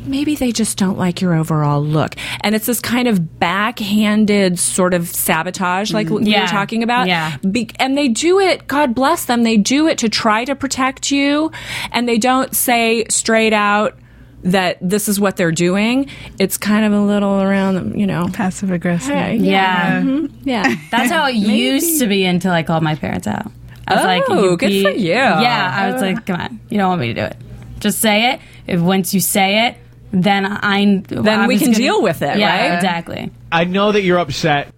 [0.07, 4.93] maybe they just don't like your overall look and it's this kind of backhanded sort
[4.93, 6.41] of sabotage like we Yeah.
[6.41, 7.37] were talking about Yeah.
[7.49, 11.11] Be- and they do it god bless them they do it to try to protect
[11.11, 11.51] you
[11.91, 13.97] and they don't say straight out
[14.43, 16.07] that this is what they're doing
[16.39, 19.13] it's kind of a little around you know Passive aggressive.
[19.13, 19.99] Hey, Yeah.
[19.99, 20.87] yeah mm-hmm.
[20.91, 23.51] That's how it used to be until I called my parents out.
[23.87, 25.11] I was like, Oh, you good be- for you.
[25.13, 27.37] Yeah, I was like, come on, you don't want me to do it.
[27.79, 28.39] Just say it.
[28.67, 29.77] If once you say it,
[30.23, 32.75] then I Then we can deal with it, yeah, right?
[32.75, 33.31] Exactly.
[33.51, 34.73] I know that you're upset.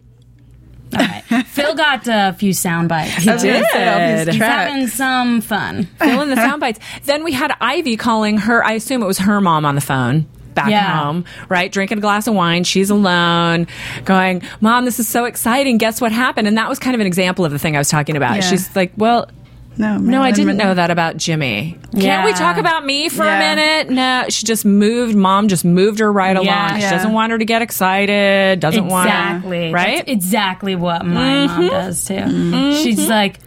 [0.93, 1.23] All right.
[1.47, 3.15] Phil got a few sound bites.
[3.15, 4.27] He did.
[4.29, 5.83] He's having some fun.
[5.99, 6.79] Fill in the sound bites.
[7.03, 10.25] Then we had Ivy calling her, I assume it was her mom on the phone
[10.53, 11.03] back Yeah.
[11.03, 11.71] home, right?
[11.71, 12.63] Drinking a glass of wine.
[12.63, 13.67] She's alone,
[14.05, 15.77] going, Mom, this is so exciting.
[15.77, 16.47] Guess what happened?
[16.47, 18.35] And that was kind of an example of the thing I was talking about.
[18.37, 18.41] Yeah.
[18.41, 19.29] She's like, Well,
[19.77, 20.65] No, no, I didn't Monroe.
[20.65, 21.77] know that about Jimmy.
[21.99, 23.35] Can't we talk about me for Yeah.
[23.35, 23.89] a minute?
[23.93, 25.15] No, she just moved.
[25.15, 26.45] Mom just moved her right along.
[26.47, 26.79] Yeah.
[26.79, 28.59] She doesn't want her to get excited.
[28.59, 29.71] Doesn't want Exactly.
[29.71, 29.97] right?
[29.97, 32.73] That's exactly what my mom does too.
[32.83, 33.39] She's like,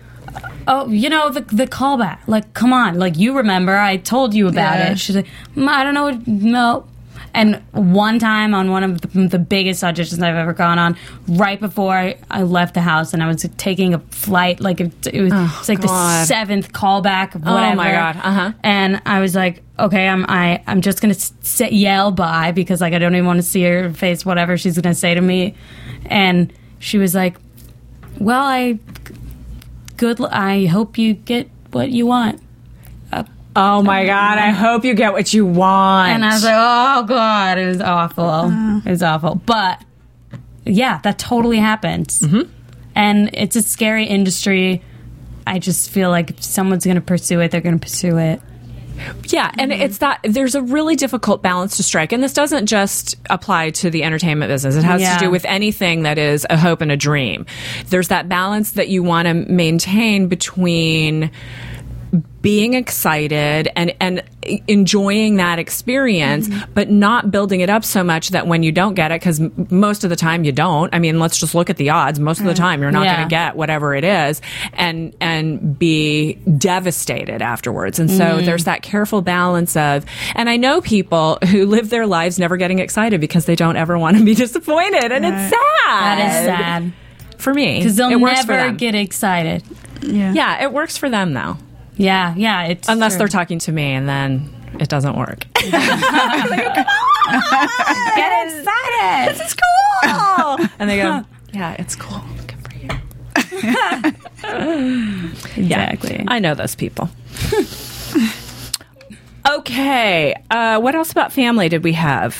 [0.68, 2.18] oh, you know the the callback.
[2.26, 4.92] Like, come on, like you remember I told you about Yeah.
[4.92, 4.98] it.
[5.00, 6.84] She's like, "Mm, I don't know, no.
[7.32, 10.96] And one time on one of the, the biggest auditions I've ever gone on,
[11.28, 11.94] right before
[12.30, 15.68] I, left the house and I was taking a flight, like it, it was, it's
[15.68, 18.16] like the seventh callback of Oh, my God.
[18.16, 18.52] Uh-huh.
[18.62, 21.32] And I was like, okay, I'm I I'm just gonna s-
[21.70, 24.94] yell bye because like I don't even want to see her face, whatever she's gonna
[24.94, 25.54] say to me.
[26.06, 27.36] And she was like,
[28.18, 28.78] well, I
[29.96, 30.20] good.
[30.20, 32.42] I hope you get what you want.
[33.56, 34.38] Oh my God.
[34.38, 36.10] I hope you get what you want.
[36.12, 38.50] And I was like, oh god, it was awful.
[38.86, 39.34] It was awful.
[39.34, 39.84] But
[40.64, 42.20] yeah, that totally happens.
[42.20, 42.50] Mm-hmm.
[42.94, 44.82] And it's a scary industry.
[45.46, 48.40] I just feel like if someone's going to pursue it, they're going to pursue it.
[49.28, 52.12] Yeah, and it's that there's a really difficult balance to strike.
[52.12, 55.14] And this doesn't just apply to the entertainment business, it has Yeah.
[55.16, 57.46] to do with anything that is a hope and a dream.
[57.88, 61.30] There's that balance that you want to maintain between
[62.42, 64.22] being excited and and
[64.66, 66.72] enjoying that experience mm-hmm.
[66.72, 70.02] but not building it up so much that when you don't get it cuz most
[70.04, 72.18] of the time you don't i mean let's just look at the odds.
[72.18, 72.56] Most of the mm.
[72.56, 73.16] time you're not Yeah.
[73.16, 74.40] going to get whatever it is
[74.72, 77.98] and and be devastated afterwards.
[77.98, 78.46] And so mm-hmm.
[78.46, 82.78] there's that careful balance of and i know people who live their lives never getting
[82.78, 86.92] excited because they don't ever want to be disappointed and it's sad That is sad.
[87.38, 89.62] for me because they'll it works for never get excited.
[90.02, 90.32] Yeah.
[90.32, 91.56] yeah it works for them though
[92.00, 92.64] Yeah, yeah.
[92.64, 93.18] It's unless true.
[93.18, 94.48] they're talking to me and then
[94.80, 95.44] it doesn't work.
[95.54, 95.74] Get
[98.46, 99.34] excited.
[99.34, 100.66] this is cool!
[100.78, 102.22] And they go yeah it's cool.
[102.46, 102.88] Good for you.
[105.56, 106.24] Exactly.
[106.28, 107.10] i know those people.
[109.46, 112.34] Okay uh, what else about family did we have?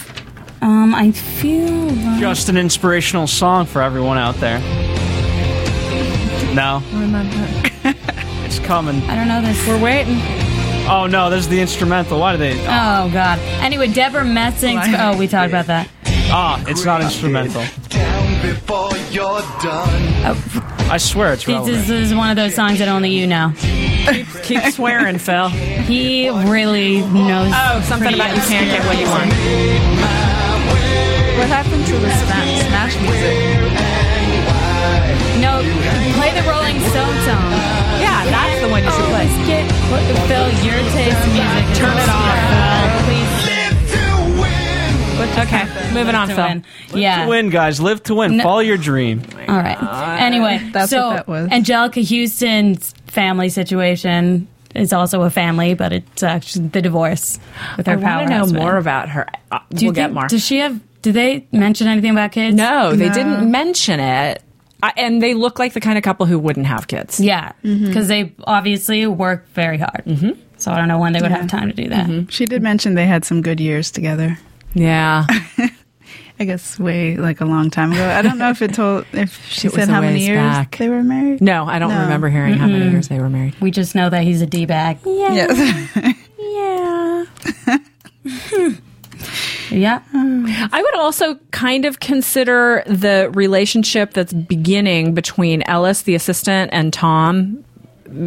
[0.63, 4.59] Um, I feel like Just an inspirational song for everyone out there.
[6.55, 7.70] No, it's
[8.71, 9.03] coming.
[9.11, 9.67] I don't know this.
[9.67, 10.21] we're waiting
[10.89, 12.21] Oh no, this is the instrumental.
[12.21, 12.53] Why do they?
[12.63, 13.39] Oh God.
[13.67, 14.79] Anyway, Debra Messing.
[14.79, 15.89] Oh, we talked about that.
[16.33, 17.65] Ah, it's not instrumental.
[17.89, 20.03] Down before you're done.
[20.89, 21.77] I swear it's This relevant.
[21.79, 23.53] is, this is one of those songs that only you know.
[24.45, 27.51] keep swearing phil He really knows.
[27.55, 29.31] oh something about you can't get what you want
[31.39, 33.37] What happened to the Smash, smash music?
[35.43, 35.53] No,
[36.19, 37.80] play the Rolling Stone song.
[39.49, 41.65] Yeah that's the one you should play Let's get what, Phil your taste in music.
[41.77, 42.17] Turn it obscure.
[42.17, 43.05] off.
[43.05, 43.31] Please.
[45.39, 45.65] okay
[45.95, 46.65] moving on To phil win.
[46.95, 47.27] Yeah.
[47.27, 47.81] Win, guys.
[47.81, 48.37] Live to win.
[48.37, 49.23] No- Follow your dream.
[49.49, 49.77] All right.
[50.21, 51.49] Anyway, That's so what that was.
[51.49, 57.39] Anjelica Huston's family situation is also a family, but it's actually the divorce
[57.77, 58.63] with her i want to know husband.
[58.63, 60.81] more about her uh, Do you we'll get think- more Does she have?
[61.03, 62.55] Did they mention anything about kids?
[62.57, 63.15] no they No.
[63.15, 64.43] didn't mention it
[64.83, 67.21] I, and they look like the kind of couple who wouldn't have kids.
[67.21, 70.05] Yeah, because they obviously work very hard.
[70.07, 70.41] Mm-hmm.
[70.57, 72.27] So I don't know when they would have time to do that.
[72.33, 74.39] She did mention they had some good years together.
[74.75, 75.27] Yeah.
[76.39, 78.03] I guess way like a long time ago.
[78.09, 80.79] I don't know if it told if she It said how many years back.
[80.79, 81.43] they were married.
[81.43, 82.01] No, I don't No.
[82.01, 83.61] remember hearing how many years they were married.
[83.61, 84.99] We just know that he's a d bag.
[85.05, 86.17] Yes.
[86.39, 87.25] Yeah.
[89.71, 90.03] Yeah.
[90.13, 96.93] I would also kind of consider the relationship that's beginning between Ellis, the assistant, and
[96.93, 97.65] Tom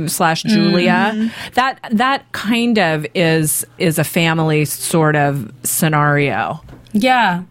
[0.07, 1.11] slash Julia.
[1.13, 1.53] Mm-hmm.
[1.55, 6.61] That that kind of is is a family sort of scenario.
[6.93, 7.43] Yeah.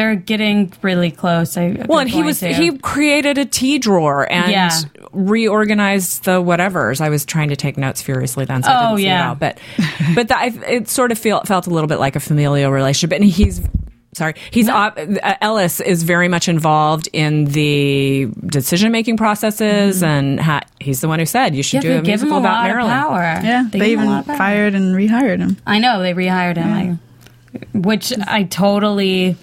[0.00, 1.58] They're getting really close.
[1.58, 4.70] I, Well, and he was he created a tea drawer and Yeah.
[5.12, 7.02] reorganized the whatevers.
[7.02, 9.24] I was trying to take notes furiously then, so I Oh, didn't see yeah.
[9.24, 9.34] it all.
[9.34, 9.58] But
[10.14, 13.14] but that, I, it sort of feel, felt a little bit like a familial relationship,
[13.14, 13.60] and he's.
[14.12, 20.40] Sorry, he's op- uh, Ellis is very much involved in the decision making processes, and
[20.40, 21.88] ha- he's the one who said you should Mm-hmm.
[21.88, 22.90] Yeah, do they a give him musical a about lot Marilyn.
[22.90, 23.20] of power.
[23.44, 24.36] Yeah, they, give him a even lot of power.
[24.36, 25.56] fired and rehired him.
[25.64, 26.98] I know they rehired him,
[27.52, 29.36] I, which I totally.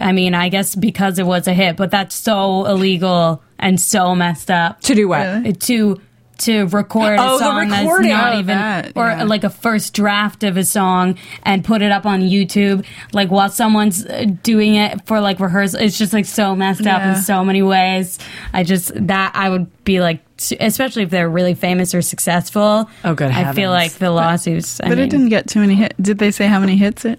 [0.00, 4.14] I mean, I guess because it was a hit, but that's so illegal and so
[4.14, 5.20] messed up To do what?
[5.26, 5.52] Really?
[5.52, 6.00] to
[6.38, 8.10] to record Oh, a the song that's recording.
[8.10, 9.24] not Oh, even that, or yeah.
[9.24, 13.50] like a first draft of a song and put it up on YouTube like while
[13.50, 17.16] someone's uh, doing it for like rehearsal it's just like so messed up Yeah.
[17.16, 18.20] in so many ways
[18.52, 20.20] I just that I would be like
[20.60, 24.90] especially if they're really famous or successful Oh, good I feel like the lawsuits I
[24.90, 25.96] But mean, it didn't get too many hits.
[26.00, 27.18] Did they say how many hits it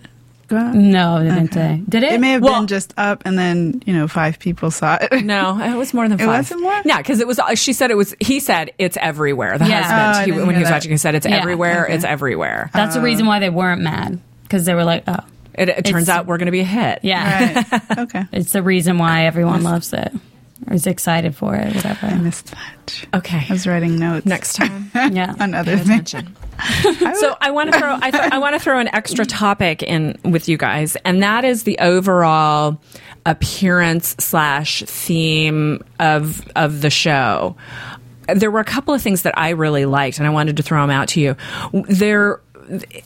[0.49, 0.73] got?
[0.75, 3.81] no they didn't say did it It may have Well- been just up, and then
[3.85, 5.23] you know five people saw it.
[5.23, 6.25] No, it was more than five.
[6.27, 6.39] It five.
[6.39, 6.81] wasn't more?
[6.85, 7.39] Yeah, because it was.
[7.39, 8.15] Uh, she said it was.
[8.19, 9.57] He said it's everywhere.
[9.57, 9.79] The Yeah.
[9.79, 10.75] Oh, husband, Oh, he, when he was that.
[10.75, 11.37] watching, he said it's Yeah.
[11.37, 11.85] everywhere.
[11.85, 11.95] Okay.
[11.95, 12.69] It's everywhere.
[12.73, 13.29] That's the reason oh.
[13.29, 15.19] why they weren't mad because they were like, oh,
[15.53, 16.99] It, it turns out we're going to be a hit.
[17.03, 17.63] yeah.
[17.71, 17.81] right.
[17.99, 18.25] Okay.
[18.31, 20.11] It's the reason why everyone loves it
[20.67, 22.07] or is excited for it, whatever.
[22.07, 23.05] I missed that.
[23.13, 23.45] Okay.
[23.49, 24.91] I was writing notes Next time.
[25.13, 25.35] Yeah.
[25.39, 26.13] on other things.
[27.15, 27.97] so I want to throw.
[28.01, 31.45] I, th- I want to throw an extra topic in with you guys, and that
[31.45, 32.81] is the overall
[33.25, 37.55] appearance slash theme of of the show.
[38.27, 40.81] There were a couple of things that I really liked, and I wanted to throw
[40.81, 41.35] them out to you.
[41.73, 42.41] There.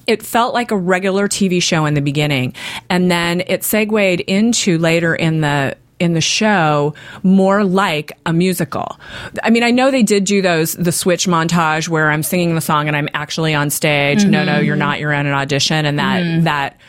[0.07, 2.53] It felt like a regular TV show in the beginning,
[2.89, 8.99] and then it segued into later in the in the show more like a musical.
[9.43, 12.61] I mean, I know they did do those the switch montage where I'm singing the
[12.61, 14.25] song and I'm actually on stage.
[14.25, 14.99] No, no, you're not.
[14.99, 16.79] You're in an audition, and that that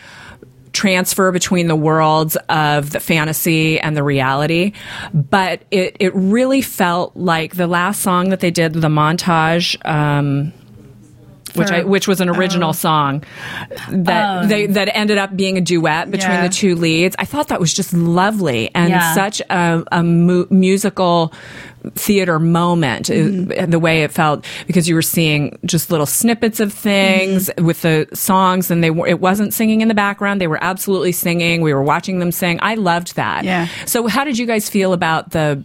[0.72, 4.72] transfer between the worlds of the fantasy and the reality.
[5.14, 9.76] But it it really felt like the last song that they did, the montage.
[9.88, 10.52] Um,
[11.54, 13.22] which I, which was an original song
[13.90, 16.46] that they that ended up being a duet between Yeah.
[16.48, 17.16] the two leads.
[17.18, 19.14] I thought that was just lovely and Yeah.
[19.14, 21.32] such a, a mu- musical
[21.94, 23.10] theater moment.
[23.10, 27.82] uh, The way it felt because you were seeing just little snippets of things with
[27.82, 30.40] the songs, and they were, it wasn't singing in the background.
[30.40, 31.60] They were absolutely singing.
[31.60, 32.58] We were watching them sing.
[32.62, 33.44] I loved that.
[33.44, 33.68] Yeah.
[33.84, 35.62] So, how did you guys feel about the?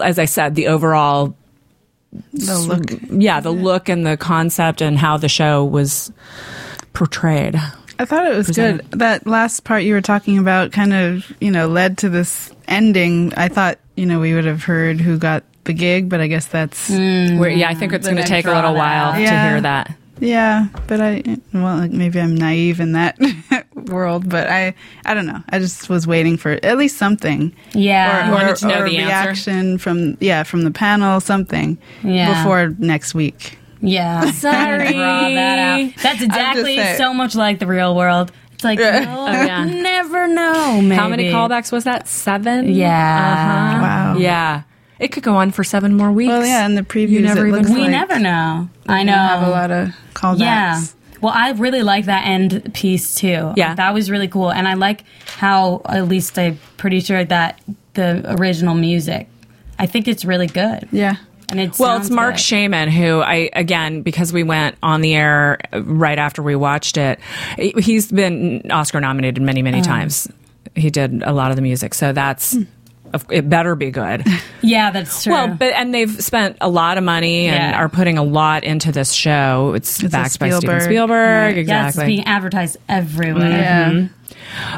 [0.00, 1.34] As I said, the overall
[2.32, 3.22] The look.
[3.22, 6.12] yeah, the look and the concept and how the show was
[6.92, 7.56] portrayed.
[7.98, 8.90] I thought it was presented.
[8.90, 9.00] good.
[9.00, 13.32] That last part you were talking about kind of, you know, led to this ending.
[13.34, 16.46] I thought, you know, we would have heard who got the gig, but I guess
[16.46, 17.38] that's mm.
[17.38, 17.96] Where, yeah, I think mm.
[17.96, 19.18] it's going to take a little while that.
[19.18, 19.96] to hear that.
[20.20, 20.68] Yeah.
[20.86, 21.22] But I,
[21.52, 23.18] well, like maybe I'm naive in that
[23.74, 24.74] world, but I,
[25.04, 25.42] I don't know.
[25.50, 27.54] I just was waiting for at least something.
[27.72, 28.22] Yeah.
[28.22, 29.28] or, You wanted or, to know or the a answer?
[29.28, 32.42] reaction from yeah from the panel something Yeah.
[32.42, 33.58] before next week.
[33.80, 34.30] Yeah.
[34.30, 34.92] Sorry.
[34.92, 35.92] Draw that.
[36.02, 38.32] That's exactly so much like the real world.
[38.52, 39.64] It's like, you'll Oh, yeah.
[39.64, 40.94] never know, maybe.
[40.94, 42.06] How many callbacks was that?
[42.08, 42.72] Seven?
[42.72, 42.88] Yeah.
[43.74, 43.82] Uh-huh.
[43.82, 44.16] Wow.
[44.16, 44.62] Yeah.
[44.98, 46.28] It could go on for seven more weeks.
[46.28, 48.68] Well, yeah, and the previews, never it even- looks We like never know.
[48.86, 49.12] I they know.
[49.12, 50.38] have a lot of callbacks.
[50.38, 50.82] Yeah.
[51.20, 53.54] Well, I really like that end piece too.
[53.56, 53.74] Yeah.
[53.74, 54.52] That was really cool.
[54.52, 57.60] And I like how, at least I'm pretty sure that
[57.94, 59.28] the original music,
[59.78, 60.86] I think it's really good.
[60.92, 61.16] Yeah.
[61.50, 65.58] And it's Well, it's Marc Shaiman who I again because we went on the air
[65.72, 67.20] right after we watched it.
[67.56, 69.82] He's been Oscar nominated many many oh.
[69.82, 70.28] times.
[70.74, 72.62] He did a lot of the music, so that's hmm.
[73.30, 73.48] It.
[73.48, 74.24] Better be good.
[74.62, 75.32] Yeah, that's true.
[75.34, 77.78] Well, but and they've spent a lot of money and Yeah.
[77.78, 79.74] are putting a lot into this show.
[79.76, 81.56] It's, It's backed by Steven Spielberg.
[81.56, 81.66] Right.
[81.66, 83.50] yeah, it's being advertised everywhere.
[83.50, 84.08] Yeah.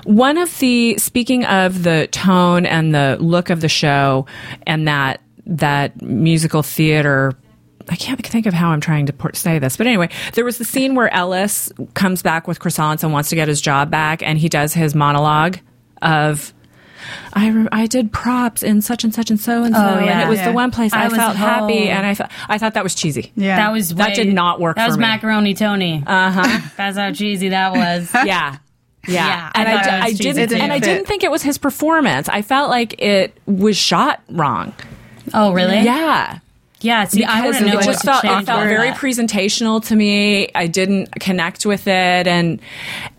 [0.03, 4.27] One of the speaking of the tone and the look of the show
[4.66, 7.33] and that that musical theater
[7.88, 10.64] I can't think of how I'm trying to say this, but anyway, there was the
[10.64, 14.37] scene where Ellis comes back with croissants and wants to get his job back, and
[14.37, 15.58] he does his monologue
[16.02, 16.52] of
[17.33, 20.21] I re- I did props in such and such and so and so, Oh, and
[20.21, 20.48] it was Yeah.
[20.48, 22.94] the one place I, I was felt happy, and I th- I thought that was
[22.94, 23.33] cheesy.
[23.37, 23.57] Yeah.
[23.57, 25.02] That was That did not work That for was me.
[25.02, 26.02] macaroni Tony.
[26.07, 26.61] Uh huh.
[26.77, 28.11] That's how cheesy that was.
[28.25, 28.57] yeah.
[29.09, 32.29] Yeah, Yeah, and thought I, I didn't, and I didn't think it was his performance.
[32.29, 34.75] I felt like it was shot wrong.
[35.33, 35.79] oh, really?
[35.83, 36.40] Yeah,
[36.81, 37.04] Yeah.
[37.04, 38.98] See, I because wouldn't know it just felt it felt very that.
[38.98, 40.50] presentational to me.
[40.54, 42.60] I didn't connect with it, and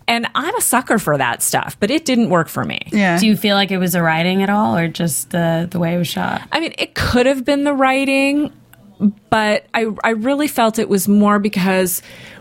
[0.06, 2.80] and I'm a sucker for that stuff, but it didn't work for me.
[2.92, 3.18] Yeah.
[3.18, 5.94] Do you feel like it was the writing at all, or just the the way
[5.94, 6.42] it was shot?
[6.52, 8.52] I mean, it could have been the writing,
[9.28, 12.00] but I I really felt it was more because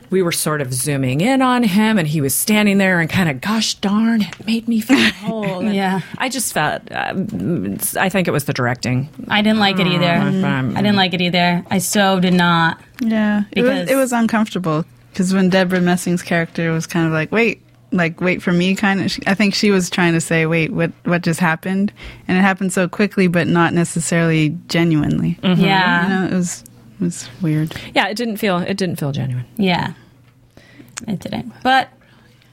[0.10, 3.30] we were sort of zooming in on him and he was standing there and kind
[3.30, 6.01] of gosh darn it made me feel whole Yeah.
[6.18, 10.05] i just felt um, i think it was the directing I didn't like it either.
[10.05, 10.78] Mm-hmm.
[10.78, 11.64] I didn't like it either.
[11.70, 12.80] I so did not.
[13.01, 17.32] Yeah, it was it was uncomfortable because when Debra Messing's character was kind of like,
[17.32, 19.12] wait, like wait for me, kind of.
[19.28, 21.91] I think she was trying to say, wait, what what just happened?
[22.28, 25.38] And it happened so quickly, but not necessarily genuinely.
[25.43, 26.03] Yeah.
[26.03, 26.64] You know, it was
[27.00, 27.74] it was weird.
[27.93, 29.93] yeah it didn't feel it didn't feel genuine Yeah.
[31.08, 31.54] It didn't.
[31.64, 31.89] But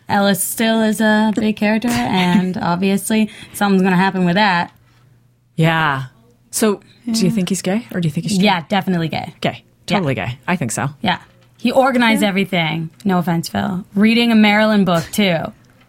[0.09, 4.70] Ellis still is a big character, and obviously something's going to happen with that.
[5.57, 6.07] yeah
[6.51, 6.80] so
[7.11, 8.45] do you think he's gay or do you think he's straight?
[8.45, 9.34] Yeah, definitely gay.
[9.40, 11.20] gay totally gay i think so Yeah.
[11.57, 12.90] He organized everything.
[13.07, 13.86] No offense, Phil.
[13.95, 15.38] Reading a Marilyn book, too.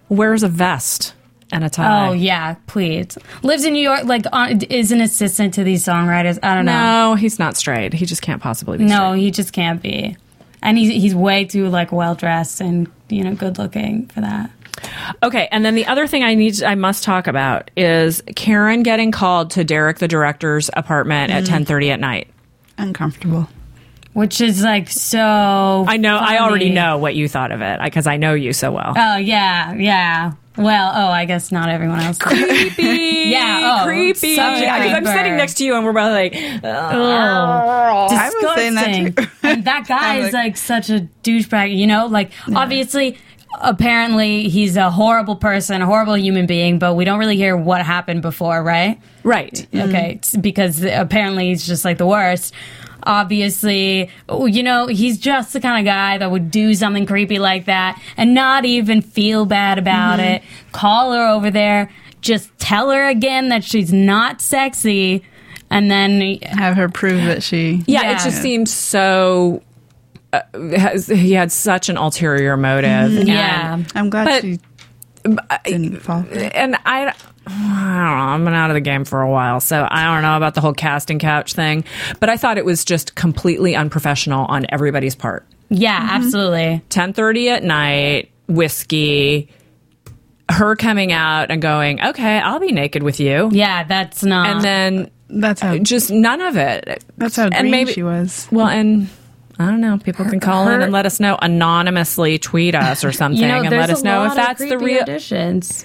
[0.08, 1.14] wears a vest
[1.52, 3.18] and a tie Oh, yeah, please.
[3.43, 6.39] Lives in New York, like, on, is an assistant to these songwriters.
[6.43, 7.12] I don't know.
[7.12, 9.20] no he's not straight he just can't possibly be No, straight.
[9.22, 10.18] he just can't be.
[10.62, 14.50] And he's, he's way too, like, well dressed and, you know, good looking for that.
[15.24, 19.12] Okay, and then the other thing I need I must talk about is Karen getting
[19.12, 21.66] called to Derek the director's apartment at mm.
[21.66, 22.28] 10:30 at night.
[22.78, 23.48] Uncomfortable.
[24.14, 25.86] Which is, like, so.
[25.88, 28.72] I know I already know what you thought of it because I know you so
[28.72, 28.93] well.
[28.96, 30.34] Oh, yeah, yeah.
[30.58, 32.18] Well, oh, I guess not everyone else.
[32.18, 33.03] creepy.
[33.26, 34.36] Yeah, oh, creepy.
[34.36, 36.34] such a Yeah, 'cause I'm sitting next to you and we're both like,
[36.64, 38.12] oh, Ugh.
[38.12, 39.14] I was saying that Disgusting.
[39.16, 39.32] too.
[39.43, 42.06] and that guy I'm is like- like such a douchebag, you know?
[42.06, 43.18] Like, obviously,
[43.62, 47.82] apparently, he's a horrible person, a horrible human being, but we don't really hear what
[47.84, 48.99] happened before, right?
[49.24, 49.66] right.
[49.74, 50.16] Okay, mm.
[50.18, 52.53] it's because apparently he's just like the worst.
[53.06, 57.66] Obviously, you know, he's just the kind of guy that would do something creepy like
[57.66, 60.41] that and not even feel bad about it.
[60.72, 61.91] Call her over there,
[62.22, 65.24] just tell her again that she's not sexy,
[65.70, 67.84] and then Have her prove that she.
[67.88, 68.12] Yeah, Yeah.
[68.12, 69.62] it just seems so.
[70.34, 70.41] Uh,
[70.76, 72.89] has, he had such an ulterior motive.
[73.18, 73.82] and- yeah.
[73.95, 74.60] I'm glad But- she
[75.64, 76.24] didn't fall.
[76.24, 76.51] for it.
[76.56, 77.32] and I, I don't know.
[77.48, 80.62] I've been out of the game for a while, so I don't know about the
[80.62, 81.84] whole casting couch thing.
[82.20, 85.46] But I thought it was just completely unprofessional on everybody's part.
[85.70, 86.10] Yeah, mm-hmm.
[86.10, 86.82] absolutely.
[86.89, 89.50] Ten thirty at night, whiskey.
[90.48, 94.48] Her coming out and going, okay, I'll be naked with you, Yeah, that's not.
[94.48, 95.76] and then That's how.
[95.80, 97.04] just none of it.
[97.18, 98.48] That's how and maybe- she was.
[98.52, 99.10] Well, and
[99.58, 99.98] I don't know.
[99.98, 103.62] People can call in and let us know anonymously, tweet us or something, you know,
[103.62, 105.04] and let us know if that's the creepy real.
[105.06, 105.84] auditions.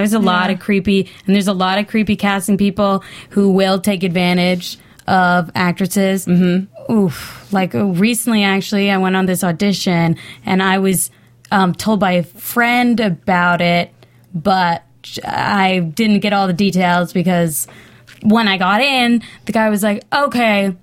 [0.00, 3.80] There's a lot of creepy, and there's a lot of creepy casting people who will
[3.80, 6.26] take advantage of actresses.
[6.26, 6.92] Mm-hmm.
[6.92, 7.52] Oof!
[7.52, 11.10] Like uh, recently, actually, I went on this audition, and I was
[11.50, 13.92] um, told by a friend about it,
[14.34, 14.84] but
[15.24, 17.66] I didn't get all the details because
[18.22, 20.74] when I got in, the guy was like, "Okay."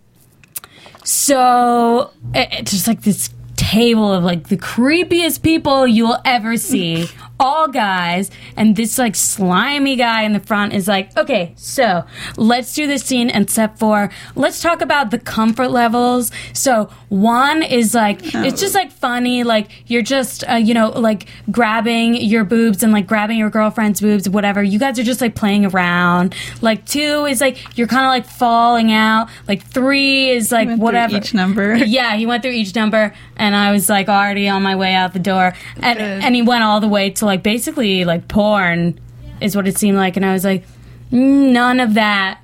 [1.03, 7.07] So it's just like this table of like the creepiest people you'll ever see,
[7.41, 12.05] all guys, and this like slimy guy in the front is like, okay, so
[12.37, 14.11] let's do this scene and step four.
[14.35, 16.31] Let's talk about the comfort levels.
[16.53, 21.27] So one is like it's just like funny, like you're just uh, you know like
[21.49, 24.61] grabbing your boobs and like grabbing your girlfriend's boobs, whatever.
[24.61, 26.35] You guys are just like playing around.
[26.61, 29.29] Like two is like you're kind of like falling out.
[29.47, 31.75] Like three is like whatever each number.
[31.75, 35.13] yeah, he went through each number, and I was like already on my way out
[35.13, 36.23] the door, and Good.
[36.23, 38.99] and he went all the way to like basically like porn,
[39.39, 40.65] is what it seemed like, and I was like,
[41.11, 42.41] "Mm, none of that.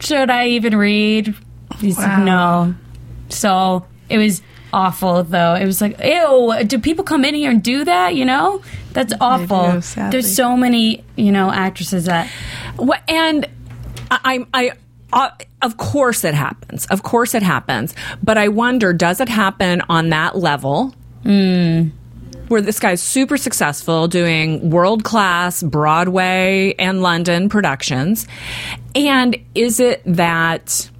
[0.00, 1.34] Should I even read?
[1.78, 2.74] He's like, no.
[3.28, 4.42] So it was
[4.72, 5.54] awful, though.
[5.54, 6.64] It was like, ew.
[6.66, 8.14] Do people come in here and do that?
[8.16, 9.80] You know, that's awful.
[9.80, 10.10] do.
[10.10, 12.28] There's so many, you know, actresses that.
[12.76, 13.48] Well, and
[14.10, 14.72] I, I,
[15.12, 15.30] uh,
[15.62, 16.86] of course it happens.
[16.86, 17.94] Of course it happens.
[18.22, 20.94] But I wonder, does it happen on that level?
[22.52, 28.26] Where this guy's super successful doing world class Broadway and London productions.
[28.94, 30.90] And is it that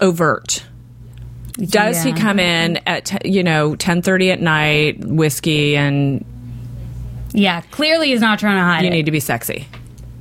[0.00, 0.64] overt?
[1.58, 6.24] Does he come in at, t- you know, 1030 at night, whiskey, and
[7.32, 8.92] Yeah, clearly he's not trying to hide you it.
[8.92, 9.68] need to be sexy?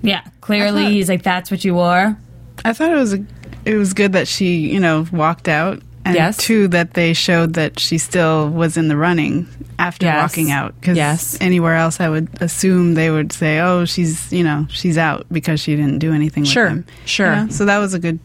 [0.02, 2.18] Yeah, clearly he's like, that's what you wore.
[2.66, 3.26] I thought it was a,
[3.64, 5.82] it was good that she, you know, walked out.
[6.10, 6.38] And Yes.
[6.38, 9.48] two, that they showed that she still was in the running
[9.78, 10.22] after Yes.
[10.22, 10.74] walking out.
[10.80, 11.38] Because Yes.
[11.40, 15.60] anywhere else, I would assume they would say, "Oh, she's, you know, she's out because
[15.60, 17.34] she didn't do anything with Sure, him." sure.
[17.34, 17.48] You know?
[17.50, 18.20] So that was a good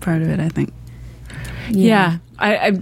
[0.00, 0.72] part of it, I think.
[1.70, 2.72] Yeah, I, I,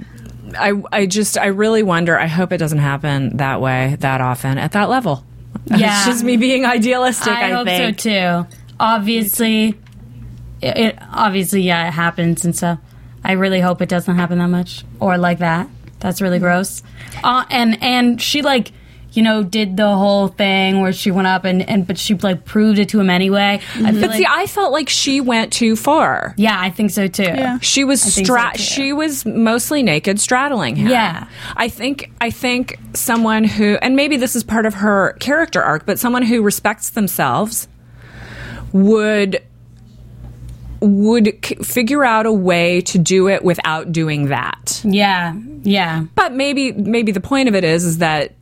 [0.58, 2.18] I, I just, I really wonder.
[2.18, 5.24] I hope it doesn't happen that way that often at that level.
[5.66, 5.96] Yeah.
[5.98, 7.32] it's just me being idealistic.
[7.32, 8.00] I, I, hope think.
[8.00, 8.54] so too.
[8.80, 9.68] Obviously,
[10.60, 12.78] it, it obviously yeah it happens and stuff.
[13.24, 15.68] I really hope it doesn't happen that much or like that.
[16.00, 16.82] That's really gross.
[17.22, 18.72] Uh, and and she like
[19.12, 22.44] you know did the whole thing where she went up and and but she like
[22.46, 23.60] proved it to him anyway.
[23.76, 26.34] I feel But like, see, I felt like she went too far.
[26.38, 27.22] yeah, I think so too.
[27.24, 27.58] Yeah.
[27.60, 28.58] She was so, stra- too.
[28.62, 30.88] she was mostly naked straddling him.
[30.88, 31.28] Yeah.
[31.56, 35.84] I think I think someone who and maybe this is part of her character arc,
[35.86, 37.68] but someone who respects themselves
[38.72, 39.42] would
[40.82, 44.80] would c- figure out a way to do it without doing that.
[44.84, 48.34] Yeah, yeah, But maybe maybe the point of it is is that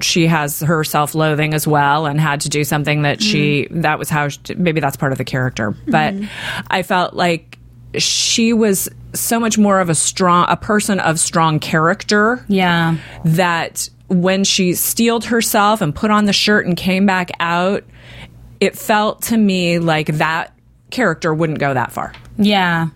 [0.00, 3.80] she has her self-loathing as well and had to do something that she mm-hmm.
[3.80, 6.66] that was how she, maybe that's part of the character but mm-hmm.
[6.68, 7.58] i felt like
[7.98, 12.96] she was so much more of a strong a person of strong character yeah.
[13.24, 17.84] that when she steeled herself and put on the shirt and came back out
[18.60, 20.51] it felt to me like that
[20.92, 22.88] character wouldn't go that far Yeah.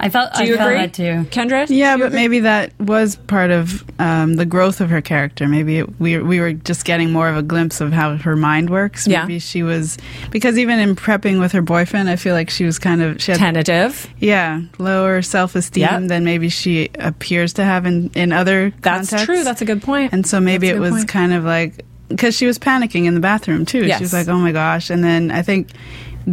[0.00, 1.30] I felt do you I felt agree that too.
[1.30, 5.46] kendra Yeah, but maybe that was part of um, the growth of her character.
[5.46, 8.68] Maybe it, we we were just getting more of a glimpse of how her mind
[8.68, 9.06] works.
[9.06, 9.22] Yeah.
[9.22, 9.98] Maybe she was
[10.30, 13.30] because even in prepping with her boyfriend, I feel like she was kind of she
[13.32, 16.08] had tentative yeah lower self esteem Yep.
[16.08, 18.72] than maybe she appears to have in in other.
[18.80, 19.26] that's contexts.
[19.26, 20.10] true that's a good point.
[20.10, 21.08] point And so maybe That's it was point.
[21.08, 23.86] kind of like because she was panicking in the bathroom too.
[23.86, 23.98] Yes.
[23.98, 25.68] She was like, "Oh my gosh!" And then I think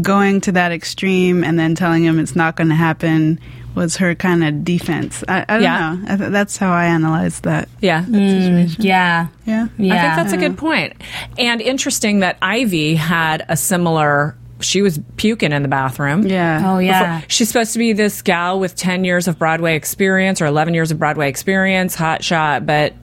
[0.02, 3.40] going to that extreme and then telling him it's not going to happen
[3.76, 5.24] was her kind of defense.
[5.28, 5.94] I, I don't Yeah.
[5.96, 6.14] know.
[6.14, 7.70] I th- that's how I analyzed that.
[7.82, 8.84] yeah situation.
[8.84, 9.28] Yeah.
[9.46, 9.68] Yeah.
[9.78, 9.94] Yeah.
[9.96, 10.94] I think that's a good point.
[11.38, 14.36] And interesting that Ivy had a similar.
[14.62, 16.26] She was puking in the bathroom.
[16.28, 16.62] Yeah.
[16.66, 17.22] Oh yeah.
[17.30, 20.92] She's supposed to be this gal with 10 years of Broadway experience or 11 years
[20.92, 22.94] of Broadway experience, hot shot, but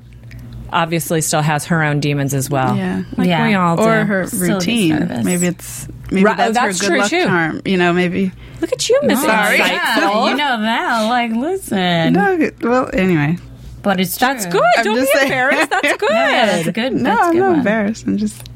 [0.72, 2.76] obviously still has her own demons as well.
[2.76, 3.02] Yeah.
[3.16, 3.46] Like Yeah.
[3.46, 4.06] we all Or do.
[4.06, 5.22] her routine.
[5.24, 7.24] Maybe it's maybe Right, oh, that's, that's her true, good luck too.
[7.24, 7.60] charm.
[7.64, 8.32] You know, maybe.
[8.60, 9.58] Look at you, Miss Sorry.
[9.58, 11.02] Yeah, you know that.
[11.08, 12.12] Like, listen.
[12.14, 13.36] No, well, anyway.
[13.82, 14.28] But it's true.
[14.28, 14.62] That's good.
[14.78, 15.24] I'm Don't be just saying.
[15.26, 15.70] embarrassed.
[15.70, 16.10] That's good.
[16.10, 16.92] Yeah, that's a good.
[16.94, 17.58] No, that's a I'm good not one.
[17.58, 18.06] embarrassed.
[18.06, 18.48] I'm just.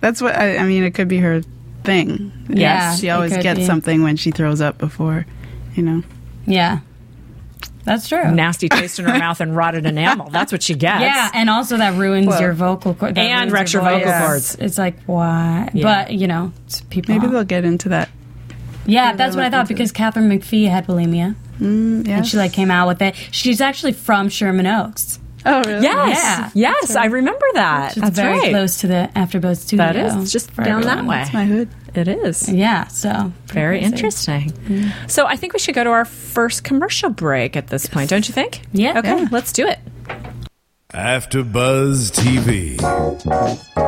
[0.00, 0.84] That's what I, I mean.
[0.84, 1.42] It could be her
[1.82, 2.30] thing.
[2.48, 3.64] Yeah, she always gets be.
[3.64, 5.26] something when she throws up before.
[5.74, 6.02] You know.
[6.46, 6.78] Yeah,
[7.84, 8.30] that's true.
[8.32, 10.28] Nasty taste in her mouth and rotted enamel.
[10.30, 11.02] That's what she gets.
[11.02, 14.26] Yeah, and also that ruins Well, your vocal cords And wrecks your vocal voice.
[14.26, 14.54] cords.
[14.56, 15.70] It's like why?
[15.72, 15.82] Yeah.
[15.84, 16.52] But you know,
[16.90, 17.14] people.
[17.14, 18.08] Maybe they'll get into that.
[18.86, 22.18] yeah, that's what I thought into because Katharine McPhee had bulimia, Mm, yeah.
[22.18, 23.14] and she like came out with it.
[23.32, 25.17] She's actually from Sherman Oaks.
[25.46, 25.82] Oh, really?
[25.82, 26.52] Yes.
[26.54, 26.70] Yeah.
[26.72, 27.92] Yes, I remember that.
[27.96, 28.50] It's That's very right.
[28.50, 29.86] close to the AfterBuzz studio.
[29.86, 30.14] That is.
[30.16, 31.16] It's just for down that way.
[31.16, 31.68] That's my hood.
[31.94, 32.48] It is.
[32.48, 33.92] Yeah, so Very crazy.
[33.92, 34.50] interesting.
[34.50, 35.10] Mm.
[35.10, 38.28] So I think we should go to our first commercial break at this point, don't
[38.28, 38.62] you think?
[38.72, 38.98] Yeah.
[38.98, 39.28] Okay, Yeah.
[39.32, 39.78] let's do it.
[40.92, 42.78] After Buzz TV.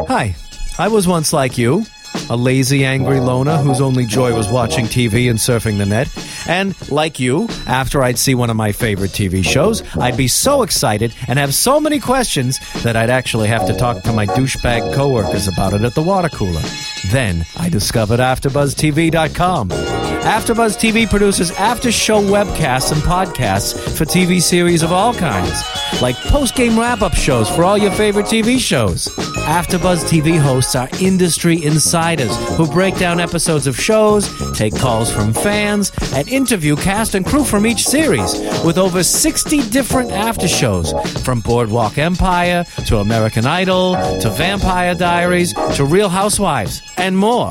[0.08, 0.34] Hi,
[0.78, 1.84] I was once like you,
[2.28, 6.08] a lazy, angry loner whose only joy was watching TV and surfing the net.
[6.48, 10.28] And like you, after I'd see one of my favorite TV oh, shows, I'd be
[10.28, 14.26] so excited and have so many questions that I'd actually have to talk to my
[14.26, 16.62] douchebag coworkers about it at the water cooler.
[17.10, 20.09] Then I discovered AfterBuzzTV.com.
[20.20, 25.62] AfterBuzz TV produces after-show webcasts and podcasts for TV series of all kinds,
[26.02, 29.08] like post-game wrap-up shows for all your favorite TV shows.
[29.46, 35.32] AfterBuzz TV hosts are industry insiders who break down episodes of shows, take calls from
[35.32, 40.92] fans, and interview cast and crew from each series, with over 60 different after shows,
[41.24, 47.50] from Boardwalk Empire to American Idol to Vampire Diaries to Real Housewives, and more.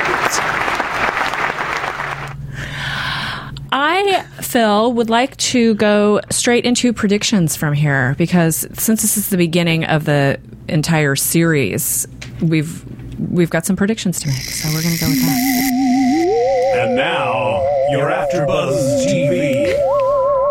[4.51, 9.37] Phil, would like to go straight into predictions from here because since this is the
[9.37, 12.05] beginning of the entire series,
[12.41, 12.83] we've
[13.31, 14.35] we've got some predictions to make.
[14.35, 16.81] So we're going to go with that.
[16.81, 18.75] And now, your After Buzz
[19.05, 19.73] TV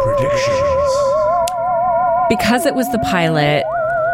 [0.02, 0.90] predictions.
[2.30, 3.64] because it was the pilot,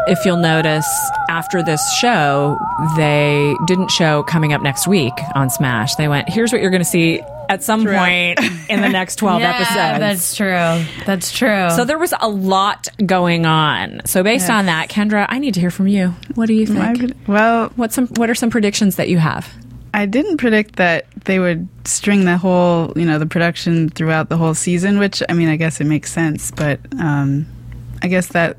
[0.09, 0.89] if you'll notice,
[1.30, 2.59] after this show,
[2.97, 5.95] they didn't show coming up next week on Smash.
[5.95, 9.40] They went, here's what you're going to see at some point in the next 12
[9.42, 9.99] yeah, episodes.
[10.01, 11.05] that's true.
[11.07, 11.70] That's true.
[11.70, 14.01] so there was a lot going on.
[14.05, 16.14] So based on that, Kendra, I need to hear from you.
[16.34, 16.78] What do you think?
[16.80, 19.53] I would- well, What some what are some predictions that you have?
[19.94, 24.36] I didn't predict that they would string the whole, you know, the production throughout the
[24.36, 24.99] whole season.
[24.99, 27.47] Which I mean, I guess it makes sense, but um,
[28.03, 28.59] I guess that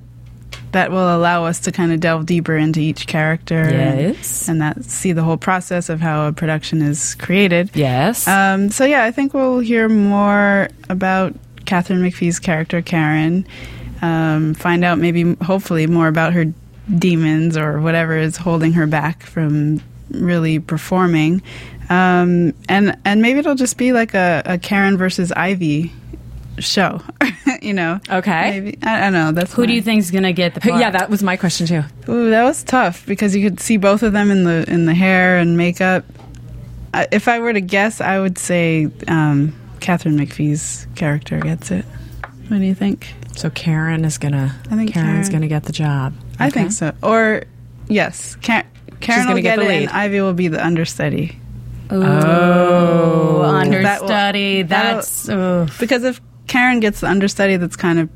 [0.74, 4.48] that will allow us to kind of delve deeper into each character, Yes.
[4.48, 7.70] and, and that see the whole process of how a production is created.
[7.74, 8.28] Yes.
[8.28, 11.34] Um, so yeah, I think we'll hear more about
[11.66, 13.46] Katharine McPhee's character Karen.
[14.02, 16.46] Um, find out maybe, hopefully, more about her
[16.98, 21.42] demons or whatever is holding her back from really performing.
[21.90, 25.92] Um, and and maybe it'll just be like a, a Karen versus Ivy
[26.60, 27.02] show.
[27.62, 28.00] you know?
[28.10, 28.50] Okay.
[28.60, 29.32] Maybe I, I don't know.
[29.32, 30.80] That's Who do you think is gonna get the part?
[30.80, 31.84] yeah, that was my question too.
[32.10, 34.94] Ooh, that was tough because you could see both of them in the in the
[34.94, 36.04] hair and makeup.
[36.94, 41.86] I, if I were to guess, I would say um, Katharine McPhee's character gets it.
[42.48, 43.14] What do you think?
[43.36, 44.56] So Karen is gonna.
[44.72, 46.14] I think Karen's Karen- gonna get the job.
[46.40, 46.94] I think so.
[47.04, 47.44] Or
[47.88, 48.64] yes, Ka-
[49.00, 49.82] Karen gonna will get get, the it, lead.
[49.84, 51.40] and Ivy will be the understudy.
[51.92, 54.64] Ooh, That will- understudy.
[54.64, 55.80] that'll- That's oof.
[55.80, 58.10] Because if Karen gets the understudy, that's kind of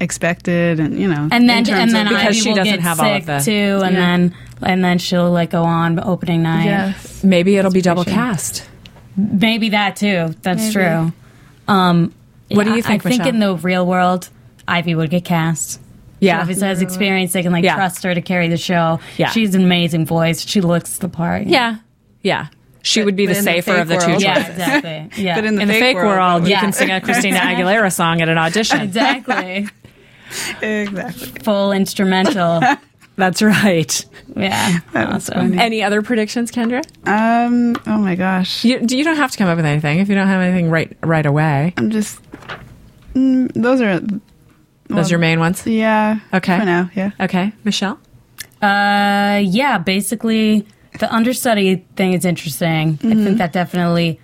[0.00, 2.80] expected, and you know, and then and then of- because Ivy she will doesn't get
[2.80, 4.00] have all of sick the- too, and Yeah.
[4.00, 6.64] then and then she'll like go on opening night.
[6.64, 8.32] yes, Maybe it'll be double Inspiration.
[8.32, 8.68] cast.
[9.16, 10.34] Maybe that too.
[10.42, 10.72] That's Maybe.
[10.72, 11.12] true.
[11.68, 12.12] Um,
[12.50, 13.34] What do you think, I think Michelle?
[13.34, 14.28] in the real world,
[14.68, 15.80] Ivy would get cast.
[16.20, 16.36] Yeah.
[16.36, 17.32] She obviously has experience.
[17.32, 17.74] They can like Yeah.
[17.74, 19.00] trust her to carry the show.
[19.16, 19.30] Yeah.
[19.30, 20.46] she's an amazing voice.
[20.46, 21.46] She looks the part.
[21.46, 21.76] Yeah.
[22.22, 22.46] Yeah.
[22.84, 24.50] She would be the but in the safer of the two world- yeah, choices.
[24.50, 25.10] exactly.
[25.24, 26.08] Yeah, But in the In the fake fake world,
[26.42, 28.80] world, you can sing a Christina Aguilera song at an audition.
[28.80, 29.68] exactly
[30.62, 31.42] exactly.
[31.42, 32.60] full instrumental.
[33.16, 34.04] That's right.
[34.36, 35.34] Yeah, was awesome.
[35.52, 35.58] funny.
[35.58, 36.82] Any other predictions, Kendra?
[37.08, 37.76] Um.
[37.86, 38.64] Oh my gosh.
[38.64, 40.96] You, you don't have to come up with anything if you don't have anything right
[41.02, 41.74] right away.
[41.76, 42.20] I'm just.
[43.14, 44.00] Mm, those are.
[44.88, 45.64] Those are your main ones.
[45.66, 46.18] Yeah.
[46.32, 46.58] Okay.
[46.58, 47.12] For now, yeah.
[47.20, 47.98] Okay, Michelle.
[48.60, 50.66] Uh, yeah, basically
[50.98, 52.98] the understudy thing is interesting.
[53.02, 53.24] I Mm-hmm.
[53.24, 54.20] think that definitely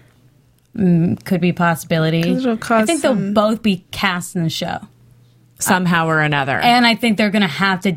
[0.76, 2.22] mm, could be a possibility.
[2.22, 4.78] 'Cause I think some- they'll both be cast in the show,
[5.58, 6.58] Somehow or another.
[6.60, 7.96] and I think they're gonna have to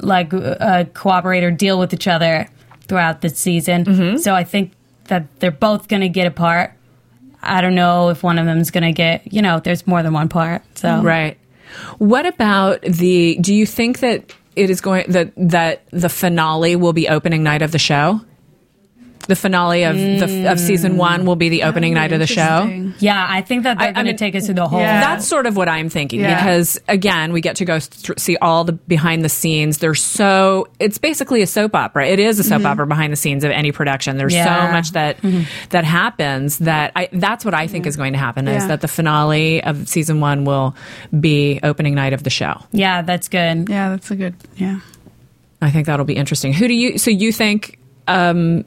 [0.00, 2.48] like uh, cooperate or deal with each other
[2.88, 3.84] throughout the season.
[3.84, 4.16] Mm-hmm.
[4.18, 4.72] So I think
[5.08, 6.72] that they're both gonna get a part.
[7.42, 9.32] I don't know if one of them's gonna get.
[9.32, 10.62] You know, there's more than one part.
[10.76, 11.36] So Right.
[11.98, 13.36] What about the?
[13.40, 17.62] Do you think that it is going that that the finale will be opening night
[17.62, 18.20] of the show?
[19.26, 20.98] The finale of the of season mm.
[20.98, 22.92] one will be the opening oh, night of the show.
[22.98, 24.80] Yeah, I think that they're I- I gonna take us through the whole.
[24.80, 25.00] Yeah.
[25.00, 26.36] That's sort of what I'm thinking Yeah.
[26.36, 29.78] because again, we get to go th- see all the behind the scenes.
[29.78, 32.06] There's so it's basically a soap opera.
[32.06, 32.66] It is a soap mm-hmm.
[32.66, 34.18] opera behind the scenes of any production.
[34.18, 34.66] There's Yeah.
[34.66, 35.44] so much that mm-hmm.
[35.70, 37.72] that happens that I that's what I mm-hmm.
[37.72, 40.76] think is going to happen is that the finale of season 1 will
[41.18, 42.60] be opening night of the show.
[42.72, 43.68] Yeah, that's good.
[43.68, 44.34] Yeah, that's a good.
[44.56, 44.80] Yeah.
[45.62, 46.52] I think that'll be interesting.
[46.52, 48.64] Who do you so you think um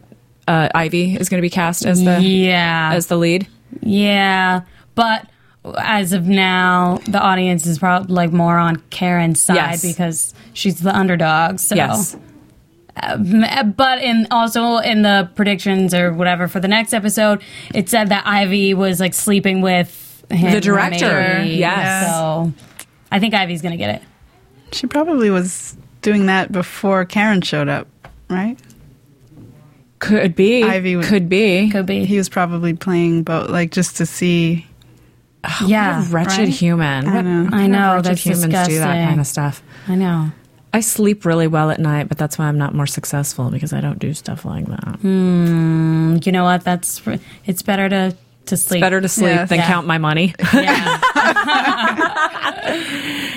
[0.47, 2.91] uh, Ivy is going to be cast as the Yeah.
[2.93, 3.47] as the lead?
[3.81, 4.61] Yeah,
[4.95, 5.27] but
[5.79, 9.81] as of now, the audience is probably like more on Karen's side Yes.
[9.81, 11.59] because she's the underdog.
[11.59, 12.15] So, Yes.
[12.95, 17.41] M- but in also in the predictions or whatever for the next episode,
[17.75, 21.55] it said that Ivy was like sleeping with him The director, maybe.
[21.57, 22.07] yes.
[22.07, 22.53] So,
[23.11, 24.01] I think Ivy's gonna get it.
[24.71, 27.87] She probably was doing that before Karen showed up,
[28.29, 28.57] right?
[29.99, 30.63] Could be.
[30.63, 31.69] Ivy would- could be.
[31.71, 32.05] Could be.
[32.05, 34.65] He was probably playing both, like just to see.
[35.65, 36.47] yeah, What a wretched right?
[36.49, 37.07] human.
[37.07, 37.43] I What- know.
[37.45, 39.61] what I know, wretched that's humans do that kind of stuff.
[39.87, 40.31] I know.
[40.73, 43.81] I sleep really well at night, but that's why I'm not more successful because I
[43.81, 44.99] don't do stuff like that.
[45.01, 46.63] Mm, you know what?
[46.63, 47.01] That's
[47.45, 48.15] it's better to
[48.47, 48.81] to sleep.
[48.81, 49.49] Better to sleep Yes.
[49.49, 49.67] than Yeah.
[49.67, 50.33] count my money.
[50.53, 50.97] Yeah.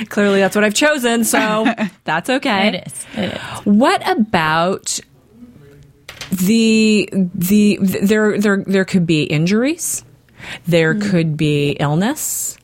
[0.09, 1.73] Clearly, that's what I've chosen, so
[2.05, 2.69] that's okay.
[2.69, 3.07] it is.
[3.17, 3.41] It is.
[3.65, 4.99] What about
[6.31, 10.05] the the there there there could be injuries,
[10.67, 11.11] there hmm.
[11.11, 12.57] could be illness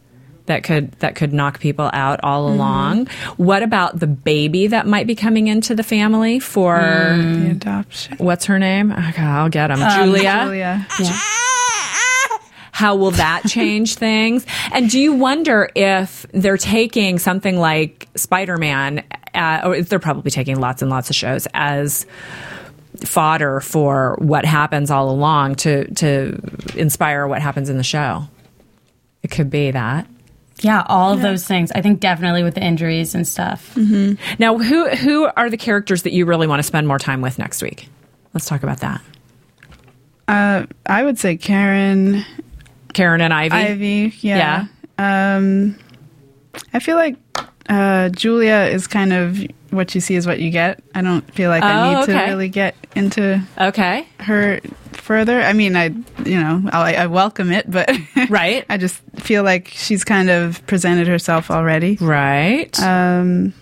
[0.46, 2.54] that could that could knock people out all hmm.
[2.54, 3.06] along.
[3.36, 7.44] What about the baby that might be coming into the family for hmm.
[7.44, 8.16] The adoption.
[8.18, 8.92] what's her name?
[8.92, 9.82] Oh, okay, I'll get him.
[9.82, 10.44] Um, Julia.
[10.44, 10.86] Julia.
[12.72, 14.44] How will that change things?
[14.70, 19.02] And do you wonder if they're taking something like Spider Man,
[19.32, 22.04] uh, or they're probably taking lots and lots of shows as
[22.96, 26.38] fodder for what happens all along to to
[26.76, 28.24] inspire what happens in the show?
[29.22, 30.06] It could be that.
[30.60, 31.70] Yeah, all of those things.
[31.72, 33.76] I think definitely with the injuries and stuff.
[34.38, 37.38] Now, who who are the characters that you really want to spend more time with
[37.38, 37.88] next week?
[38.32, 39.02] Let's talk about that.
[40.28, 42.24] Uh, I would say Karen,
[42.94, 43.54] Karen and Ivy.
[43.54, 44.14] Ivy.
[44.20, 44.66] Yeah.
[44.98, 45.76] Um,
[46.72, 47.16] I feel like
[47.68, 49.38] uh, Julia is kind of
[49.70, 50.82] what you see is what you get.
[50.94, 54.06] I don't feel like I Oh, need to really get into Okay.
[54.20, 54.60] her
[54.92, 55.40] further.
[55.40, 55.86] I mean, I
[56.24, 57.90] you know I, I welcome it, but
[58.30, 58.64] Right.
[58.70, 61.96] I just feel like she's kind of presented herself already.
[62.00, 62.78] Right.
[62.80, 63.52] Um,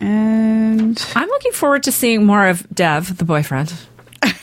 [0.00, 3.72] and I'm looking forward to seeing more of Dev, the boyfriend.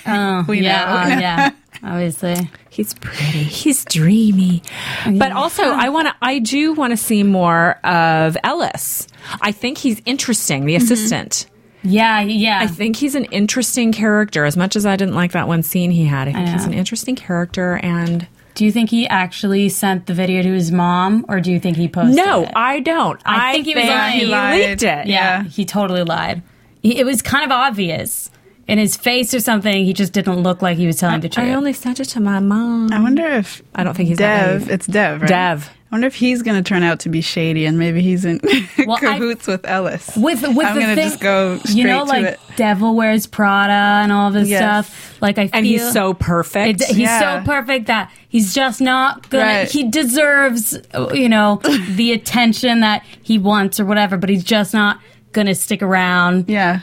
[0.08, 0.92] Oh, We yeah, know.
[1.16, 1.52] uh, yeah,
[1.84, 2.50] obviously.
[2.72, 3.44] He's pretty.
[3.44, 4.64] He's dreamy.
[5.06, 6.16] But also, I want to.
[6.22, 9.10] I do want to see more of Ellis.
[9.42, 10.66] I think he's interesting.
[10.66, 10.84] The mm-hmm.
[10.86, 11.48] assistant.
[11.84, 12.60] Yeah, yeah.
[12.62, 14.46] I think he's an interesting character.
[14.46, 16.74] As much as I didn't like that one scene he had, I think he's an
[16.74, 17.76] interesting character.
[17.84, 21.60] And do you think he actually sent the video to his mom, or do you
[21.60, 22.54] think he posted no, it?
[22.56, 23.20] I don't.
[23.26, 24.20] I think he was lying.
[24.20, 25.08] he leaked it.
[25.08, 26.42] yeah, he totally lied.
[26.82, 28.32] He, it was kind of obvious
[28.68, 29.86] in his face or something.
[29.86, 31.48] He just didn't look like he was telling the truth.
[31.48, 32.92] I only sent it to my mom.
[32.92, 34.62] I wonder if I don't think he's Dev.
[34.62, 34.72] naive.
[34.72, 35.28] It's Dev, right?
[35.28, 35.70] Dev.
[35.92, 38.40] I wonder if he's going to turn out to be shady and maybe he's in
[38.78, 40.16] Well, I- cahoots with Ellis.
[40.16, 42.40] with with I'm gonna just go you know, straight to like it.
[42.56, 44.88] Devil Wears Prada and all this Yes.
[44.88, 45.22] stuff.
[45.22, 46.80] Like I feel, And he's so perfect.
[46.80, 47.42] It, he's Yeah.
[47.42, 49.44] so perfect that he's just not gonna.
[49.44, 49.70] Right.
[49.70, 50.78] He deserves,
[51.14, 51.60] you know,
[51.90, 54.16] the attention that he wants or whatever.
[54.16, 54.98] But he's just not
[55.34, 56.80] gonna stick around Yeah,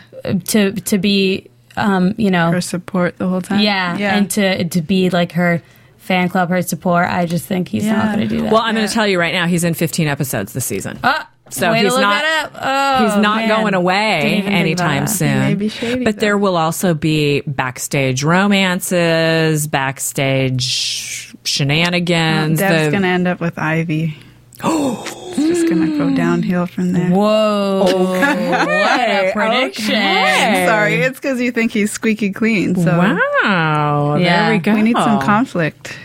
[0.49, 1.49] to to be,
[1.79, 3.61] um, you know, her support the whole time.
[3.61, 4.17] yeah, yeah.
[4.17, 5.63] and to to be like her
[5.97, 7.07] fan club, her support.
[7.09, 8.53] I just think he's not gonna do that.
[8.53, 10.99] well, I'm going to tell you right now, he's in 15 episodes this season.
[11.05, 12.53] Oh, So way he's to look not- that up.
[12.55, 13.49] Oh, He's not man.
[13.49, 15.11] going away even think about anytime that.
[15.11, 15.39] soon.
[15.41, 16.21] may be shady, but though.
[16.21, 22.59] there will also be backstage romances, backstage shenanigans.
[22.59, 24.17] Dev's the- going to end up with Ivy.
[24.65, 26.15] it's just going to go hmm.
[26.15, 27.11] downhill from there.
[27.11, 27.85] Whoa!
[27.85, 29.95] what a prediction!
[29.95, 32.75] Sorry, it's because you think he's squeaky clean.
[32.75, 34.17] So wow.
[34.17, 34.47] Yeah.
[34.47, 34.75] There we go.
[34.75, 35.99] we need some conflict.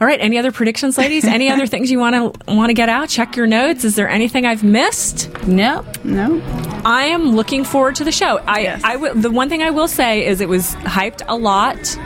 [0.00, 0.20] All right.
[0.20, 1.24] Any other predictions, ladies?
[1.24, 2.14] Any other things you want
[2.46, 3.08] to want to get out?
[3.08, 3.84] Check your notes.
[3.84, 5.30] Is there anything I've missed?
[5.46, 5.86] Nope.
[6.04, 6.40] No,
[6.84, 8.38] I am looking forward to the show.
[8.46, 8.82] I, Yes.
[8.84, 9.12] I.
[9.14, 11.96] The one thing I will say is it was hyped a lot,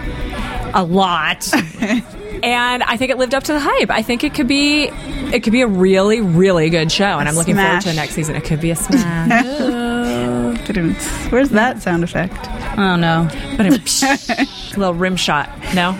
[0.74, 1.50] a lot,
[2.42, 3.90] and I think it lived up to the hype.
[3.90, 4.84] I think it could be,
[5.32, 8.14] it could be a really, really good show, and I'm looking forward to the next
[8.14, 8.36] season.
[8.36, 9.90] It could be a smash.
[11.30, 12.34] where's that sound effect?
[12.76, 13.28] Oh no.
[13.56, 14.46] but a
[14.76, 15.48] little rim shot.
[15.74, 15.90] No,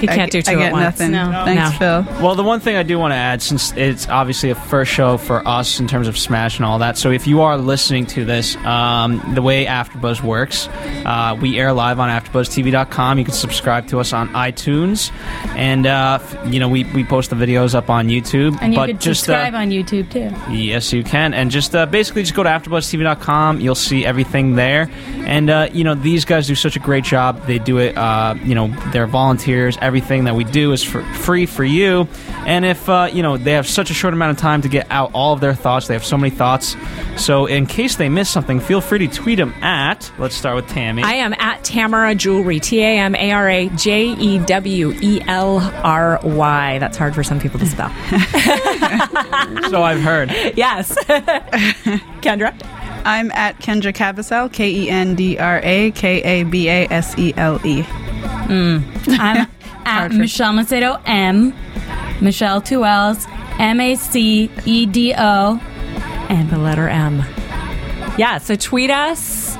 [0.00, 0.82] you can't do two I get at once.
[1.00, 1.12] nothing.
[1.12, 1.42] No.
[1.44, 2.02] Thanks, No.
[2.04, 2.22] Phil.
[2.22, 5.16] Well, the one thing I do want to add, since it's obviously a first show
[5.16, 8.24] for us in terms of Smash and all that, so if you are listening to
[8.24, 10.68] this, um, the way AfterBuzz works,
[11.04, 13.18] uh, we air live on AfterBuzzTV.com.
[13.18, 15.10] You can subscribe to us on iTunes,
[15.56, 18.56] and uh, you know we, we post the videos up on YouTube.
[18.60, 20.30] And you but could just subscribe uh, on YouTube too.
[20.52, 21.34] Yes, you can.
[21.34, 23.60] And just uh, basically just go to AfterBuzzTV.com.
[23.60, 24.90] You'll see everything there.
[25.24, 27.46] And, uh, you know, these guys do such a great job.
[27.46, 29.76] They do it, uh, you know, they're volunteers.
[29.80, 32.08] Everything that we do is for free for you.
[32.46, 34.86] And if, uh, you know, they have such a short amount of time to get
[34.90, 36.76] out all of their thoughts, they have so many thoughts.
[37.16, 40.68] So in case they miss something, feel free to tweet them at, let's start with
[40.68, 41.02] Tammy.
[41.02, 45.20] I am at Tamara Jewelry, T A M A R A J E W E
[45.26, 46.78] L R Y.
[46.78, 47.88] That's hard for some people to spell.
[49.70, 50.30] so I've heard.
[50.56, 50.94] yes.
[52.22, 52.52] Kendra?
[53.04, 57.18] I'm at Kendra Cavasel, K E N D R A K A B A S
[57.18, 57.82] E L E.
[57.82, 58.82] Mm.
[59.18, 59.48] I'm
[59.84, 61.54] at Michelle Macedo M.
[62.20, 63.26] Michelle two L's
[63.58, 65.60] M A C E D O.
[66.28, 67.24] And the letter M.
[68.18, 69.51] Yeah, so tweet us.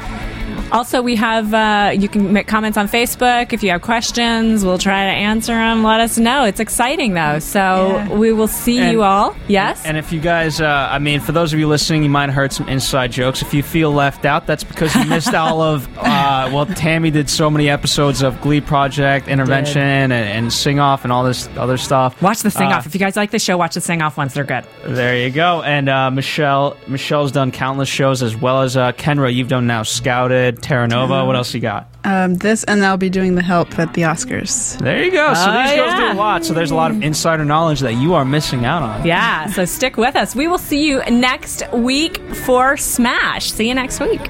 [0.73, 3.53] Also, we have, uh, you can make comments on Facebook.
[3.53, 5.85] If you have questions, we'll try to answer them.
[5.85, 6.45] Let us know.
[6.45, 7.39] It's exciting, though.
[7.41, 7.61] So
[8.09, 8.09] Yeah.
[8.15, 9.37] we will see And- you all.
[9.49, 9.85] Yes?
[9.85, 12.35] And if you guys, uh, I mean, for those of you listening, you might have
[12.35, 13.43] heard some inside jokes.
[13.43, 15.87] If you feel left out, that's because you missed all of.
[16.03, 21.05] Uh, well, Tammy did so many episodes of Glee Project, Intervention, and, and Sing Off,
[21.05, 22.21] and all this other stuff.
[22.23, 22.87] watch the sing Uh, off.
[22.87, 24.35] If you guys like the show, watch the sing off ones.
[24.35, 24.65] They're good.
[24.87, 25.63] There you go.
[25.63, 29.33] And uh, Michelle, Michelle's done countless shows as well as uh, Kendra.
[29.33, 31.25] You've done now Scouted, Terra Nova.
[31.25, 31.89] What else you got?
[32.05, 34.77] Um, this, and I'll be doing the help at the Oscars.
[34.79, 35.35] There you go.
[35.35, 36.13] So Oh, these girls yeah.
[36.13, 36.45] do a lot.
[36.45, 39.07] So there's a lot of insider knowledge that you are missing out on.
[39.07, 40.35] Yeah, so stick with us.
[40.35, 43.53] We will see you next week for Smash.
[43.53, 44.21] See you next week.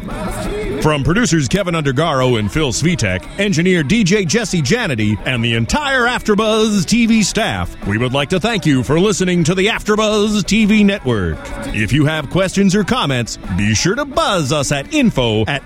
[0.82, 6.84] From producers Kevin Undergaro and Phil Svitek, engineer DJ Jesse Janity, and the entire AfterBuzz
[6.84, 11.38] TV staff, we would like to thank you for listening to the AfterBuzz TV network.
[11.68, 15.62] If you have questions or comments, be sure to buzz us at info at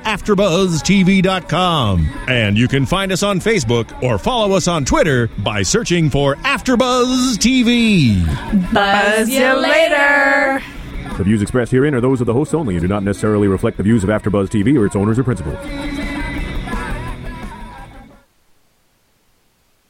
[0.57, 2.09] AfterBuzzTV.com.
[2.28, 6.36] And you can find us on Facebook or follow us on Twitter by searching for
[6.36, 8.24] AfterBuzz TV.
[8.72, 10.62] Buzz you later.
[11.18, 13.76] The views expressed herein are those of the hosts only and do not necessarily reflect
[13.76, 15.59] the views of AfterBuzz TV or its owners or principals.